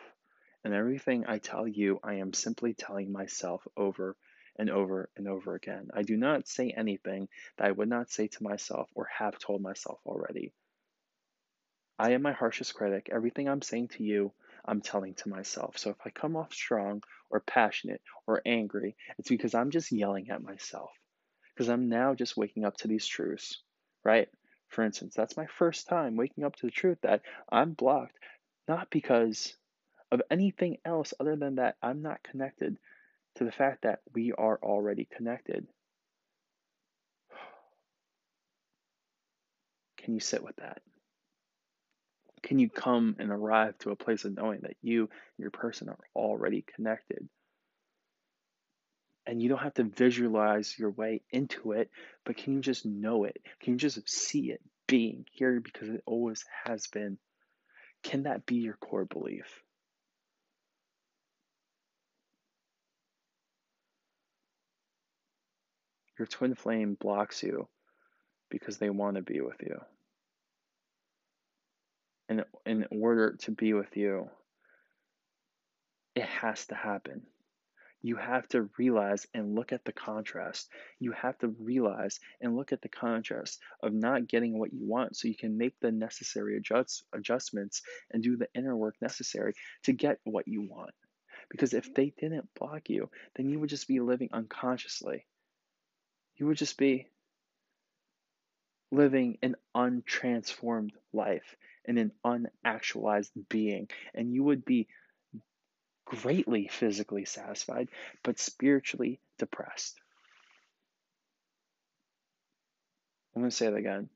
And 0.64 0.74
everything 0.74 1.26
I 1.28 1.38
tell 1.38 1.68
you, 1.68 2.00
I 2.04 2.16
am 2.16 2.34
simply 2.34 2.74
telling 2.74 3.12
myself 3.12 3.66
over 3.78 4.16
and 4.58 4.70
over 4.70 5.10
and 5.16 5.28
over 5.28 5.56
again. 5.56 5.90
I 5.94 6.02
do 6.02 6.18
not 6.18 6.48
say 6.48 6.72
anything 6.72 7.30
that 7.58 7.68
I 7.68 7.72
would 7.72 7.90
not 7.90 8.10
say 8.10 8.28
to 8.28 8.44
myself 8.44 8.90
or 8.96 9.06
have 9.06 9.40
told 9.40 9.62
myself 9.62 10.00
already. 10.06 10.54
I 12.00 12.12
am 12.12 12.22
my 12.22 12.32
harshest 12.32 12.76
critic. 12.76 13.10
Everything 13.12 13.48
I'm 13.48 13.62
saying 13.62 13.90
to 13.90 14.04
you, 14.04 14.32
I'm 14.66 14.82
telling 14.82 15.14
to 15.16 15.30
myself. 15.30 15.78
So 15.78 15.92
if 15.92 15.98
I 16.06 16.10
come 16.10 16.36
off 16.36 16.54
strong 16.54 17.04
or 17.30 17.40
passionate 17.40 18.02
or 18.28 18.42
angry, 18.46 18.96
it's 19.18 19.30
because 19.30 19.56
I'm 19.56 19.72
just 19.72 19.92
yelling 19.92 20.30
at 20.30 20.44
myself. 20.44 20.92
Because 21.54 21.70
I'm 21.70 21.90
now 21.90 22.14
just 22.14 22.38
waking 22.38 22.66
up 22.66 22.78
to 22.78 22.88
these 22.88 23.08
truths, 23.08 23.62
right? 24.04 24.28
For 24.70 24.84
instance, 24.84 25.16
that's 25.16 25.38
my 25.38 25.48
first 25.58 25.88
time 25.88 26.18
waking 26.18 26.44
up 26.44 26.56
to 26.58 26.66
the 26.66 26.72
truth 26.72 27.00
that 27.02 27.22
I'm 27.50 27.74
blocked, 27.74 28.18
not 28.68 28.90
because 28.90 29.56
of 30.12 30.22
anything 30.32 30.78
else 30.86 31.14
other 31.20 31.36
than 31.36 31.56
that 31.56 31.76
I'm 31.82 32.02
not 32.02 32.24
connected 32.24 32.78
to 33.36 33.44
the 33.44 33.52
fact 33.52 33.84
that 33.84 34.00
we 34.14 34.32
are 34.32 34.60
already 34.62 35.08
connected. 35.16 35.68
Can 39.98 40.14
you 40.14 40.20
sit 40.20 40.44
with 40.44 40.56
that? 40.58 40.82
Can 42.44 42.60
you 42.60 42.70
come 42.70 43.16
and 43.20 43.32
arrive 43.32 43.78
to 43.80 43.92
a 43.92 43.96
place 43.96 44.24
of 44.24 44.36
knowing 44.36 44.62
that 44.62 44.78
you 44.82 45.02
and 45.02 45.10
your 45.40 45.52
person 45.52 45.90
are 45.90 45.98
already 46.16 46.64
connected? 46.76 47.28
And 49.26 49.42
you 49.42 49.50
don't 49.50 49.58
have 49.58 49.74
to 49.74 49.84
visualize 49.84 50.80
your 50.80 50.92
way 50.92 51.22
into 51.32 51.74
it, 51.74 51.90
but 52.26 52.38
can 52.38 52.54
you 52.54 52.62
just 52.62 52.86
know 52.86 53.26
it? 53.26 53.36
Can 53.60 53.74
you 53.74 53.78
just 53.78 54.08
see 54.10 54.52
it 54.52 54.62
being 54.88 55.26
here 55.34 55.60
because 55.60 55.90
it 55.90 56.02
always 56.06 56.46
has 56.64 56.88
been? 56.88 57.18
Can 58.04 58.24
that 58.24 58.46
be 58.46 58.56
your 58.56 58.76
core 58.76 59.04
belief? 59.04 59.62
Your 66.18 66.26
twin 66.26 66.56
flame 66.56 66.96
blocks 67.00 67.44
you 67.44 67.68
because 68.50 68.78
they 68.78 68.90
want 68.90 69.16
to 69.16 69.22
be 69.22 69.42
with 69.42 69.62
you. 69.62 69.80
And 72.30 72.44
in 72.66 72.86
order 72.92 73.38
to 73.42 73.52
be 73.52 73.74
with 73.74 73.96
you, 73.96 74.30
it 76.16 76.26
has 76.26 76.66
to 76.68 76.76
happen. 76.76 77.22
You 78.02 78.16
have 78.16 78.48
to 78.50 78.70
realize 78.78 79.26
and 79.34 79.56
look 79.56 79.72
at 79.72 79.84
the 79.84 79.92
contrast. 79.92 80.70
You 81.00 81.12
have 81.14 81.38
to 81.40 81.48
realize 81.48 82.20
and 82.42 82.56
look 82.56 82.72
at 82.72 82.82
the 82.82 82.90
contrast 82.90 83.60
of 83.82 83.94
not 83.94 84.28
getting 84.28 84.58
what 84.58 84.72
you 84.72 84.86
want 84.86 85.16
so 85.16 85.28
you 85.28 85.36
can 85.36 85.58
make 85.58 85.74
the 85.82 85.92
necessary 85.92 86.58
adjust, 86.58 87.04
adjustments 87.14 87.82
and 88.12 88.22
do 88.22 88.38
the 88.38 88.48
inner 88.56 88.76
work 88.76 88.96
necessary 89.02 89.54
to 89.84 89.94
get 89.94 90.20
what 90.26 90.48
you 90.48 90.68
want. 90.70 90.94
Because 91.50 91.74
if 91.74 91.94
they 91.94 92.14
didn't 92.20 92.50
block 92.60 92.90
you, 92.90 93.10
then 93.36 93.50
you 93.50 93.60
would 93.60 93.70
just 93.70 93.88
be 93.88 94.00
living 94.00 94.30
unconsciously. 94.32 95.26
You 96.38 96.48
would 96.48 96.58
just 96.58 96.78
be 96.78 97.08
living 98.92 99.38
an 99.42 99.56
untransformed 99.76 100.92
life 101.12 101.56
and 101.86 101.98
an 101.98 102.12
unactualized 102.26 103.32
being. 103.50 103.90
And 104.14 104.34
you 104.34 104.44
would 104.44 104.64
be 104.64 104.88
greatly 106.06 106.68
physically 106.68 107.26
satisfied, 107.26 107.90
but 108.24 108.40
spiritually 108.40 109.20
depressed. 109.38 110.00
I'm 113.36 113.42
going 113.42 113.50
to 113.50 113.56
say 113.56 113.70
that 113.70 113.76
again. 113.76 114.10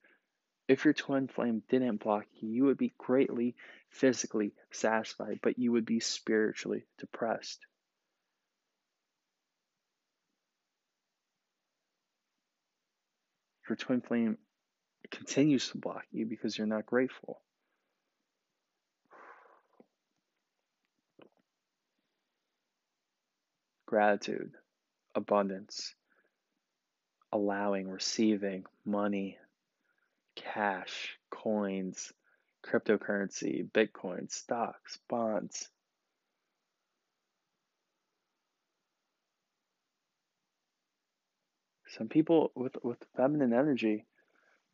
If 0.68 0.86
your 0.86 0.94
twin 0.94 1.28
flame 1.28 1.64
didn't 1.70 1.98
block 1.98 2.26
you, 2.40 2.50
you 2.50 2.64
would 2.66 2.78
be 2.78 2.94
greatly 2.98 3.56
physically 3.90 4.54
satisfied, 4.72 5.40
but 5.44 5.60
you 5.60 5.74
would 5.74 5.86
be 5.86 6.00
spiritually 6.00 6.86
depressed. 6.98 7.60
Your 13.72 13.78
twin 13.78 14.02
flame 14.02 14.38
continues 15.12 15.70
to 15.70 15.78
block 15.78 16.04
you 16.12 16.26
because 16.26 16.58
you're 16.58 16.68
not 16.68 16.86
grateful. 16.86 17.40
gratitude, 23.86 24.52
abundance, 25.16 25.96
allowing, 27.32 27.88
receiving 27.88 28.66
money, 28.86 29.38
cash, 30.36 31.18
coins, 31.30 32.12
cryptocurrency, 32.66 33.72
Bitcoin, 33.72 34.30
stocks, 34.30 35.00
bonds. 35.10 35.70
Some 41.98 42.08
people 42.08 42.52
with, 42.56 42.78
with 42.84 43.04
feminine 43.18 43.54
energy, 43.54 44.06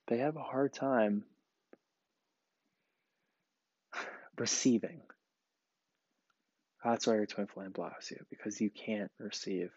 they 0.08 0.20
have 0.20 0.36
a 0.36 0.44
hard 0.44 0.74
time 0.74 1.24
receiving. 4.38 5.02
That's 6.84 7.08
why 7.08 7.16
your 7.16 7.26
twin 7.26 7.48
flame 7.48 7.72
blocks 7.72 8.12
you, 8.12 8.18
because 8.30 8.62
you 8.62 8.70
can't 8.70 9.12
receive. 9.20 9.72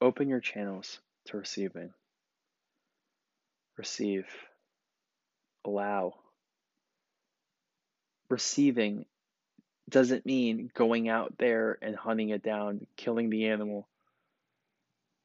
Open 0.00 0.28
your 0.28 0.40
channels 0.40 1.00
to 1.26 1.38
receiving. 1.38 1.90
Receive. 3.78 4.26
Allow. 5.64 6.14
Receiving 8.28 9.06
doesn't 9.88 10.26
mean 10.26 10.70
going 10.74 11.08
out 11.08 11.34
there 11.38 11.78
and 11.80 11.96
hunting 11.96 12.28
it 12.28 12.42
down, 12.42 12.86
killing 12.96 13.30
the 13.30 13.46
animal, 13.46 13.88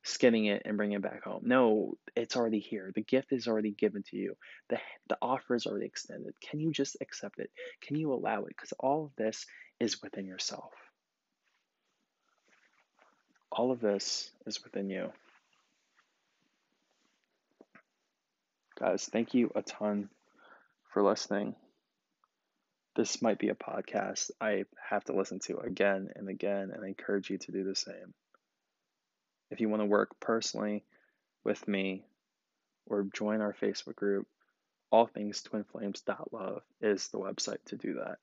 skinning 0.04 0.46
it 0.46 0.64
and 0.66 0.78
bringing 0.78 0.98
it 0.98 1.02
back 1.02 1.24
home. 1.24 1.42
No, 1.44 1.96
it's 2.16 2.36
already 2.36 2.60
here. 2.60 2.92
The 2.94 3.02
gift 3.02 3.32
is 3.32 3.48
already 3.48 3.72
given 3.72 4.04
to 4.10 4.18
you. 4.18 4.36
The, 4.70 4.80
the 5.08 5.18
offer 5.22 5.56
is 5.56 5.66
already 5.66 5.86
extended. 5.86 6.34
Can 6.42 6.60
you 6.60 6.72
just 6.72 6.98
accept 7.02 7.40
it? 7.40 7.50
Can 7.82 7.98
you 7.98 8.14
allow 8.14 8.44
it? 8.44 8.50
Because 8.50 8.74
all 8.80 9.06
of 9.06 9.16
this 9.18 9.46
is 9.80 10.02
within 10.02 10.26
yourself. 10.26 10.72
All 13.52 13.72
of 13.72 13.82
this 13.82 14.32
is 14.46 14.64
within 14.64 14.90
you. 14.90 15.12
Guys, 18.80 19.10
thank 19.12 19.34
you 19.34 19.52
a 19.56 19.62
ton 19.62 20.10
for 20.94 21.04
listening. 21.04 21.56
This 22.96 23.22
might 23.22 23.40
be 23.40 23.50
a 23.50 23.56
podcast 23.56 24.32
I 24.40 24.66
have 24.90 25.04
to 25.06 25.14
listen 25.14 25.40
to 25.48 25.58
again 25.58 26.10
and 26.16 26.30
again, 26.30 26.72
and 26.74 26.84
I 26.84 26.88
encourage 26.88 27.30
you 27.30 27.38
to 27.38 27.52
do 27.52 27.64
the 27.64 27.76
same. 27.76 28.14
If 29.52 29.62
you 29.62 29.70
want 29.70 29.82
to 29.82 29.86
work 29.86 30.20
personally 30.20 30.84
with 31.44 31.68
me 31.68 32.06
or 32.86 33.08
join 33.14 33.42
our 33.42 33.54
Facebook 33.54 33.96
group, 33.96 34.28
all 34.92 35.08
things 35.08 35.44
twinflames.love 35.44 36.62
is 36.82 37.08
the 37.08 37.20
website 37.20 37.64
to 37.66 37.76
do 37.76 37.96
that. 37.96 38.18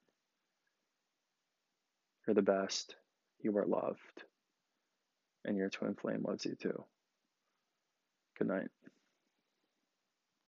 You're 2.26 2.34
the 2.34 2.42
best. 2.42 2.96
You 3.40 3.56
are 3.58 3.66
loved. 3.66 4.24
And 5.44 5.56
your 5.56 5.70
twin 5.70 5.94
flame 5.94 6.24
loves 6.26 6.44
you 6.44 6.56
too. 6.56 6.84
Good 8.38 8.48
night. 8.48 8.68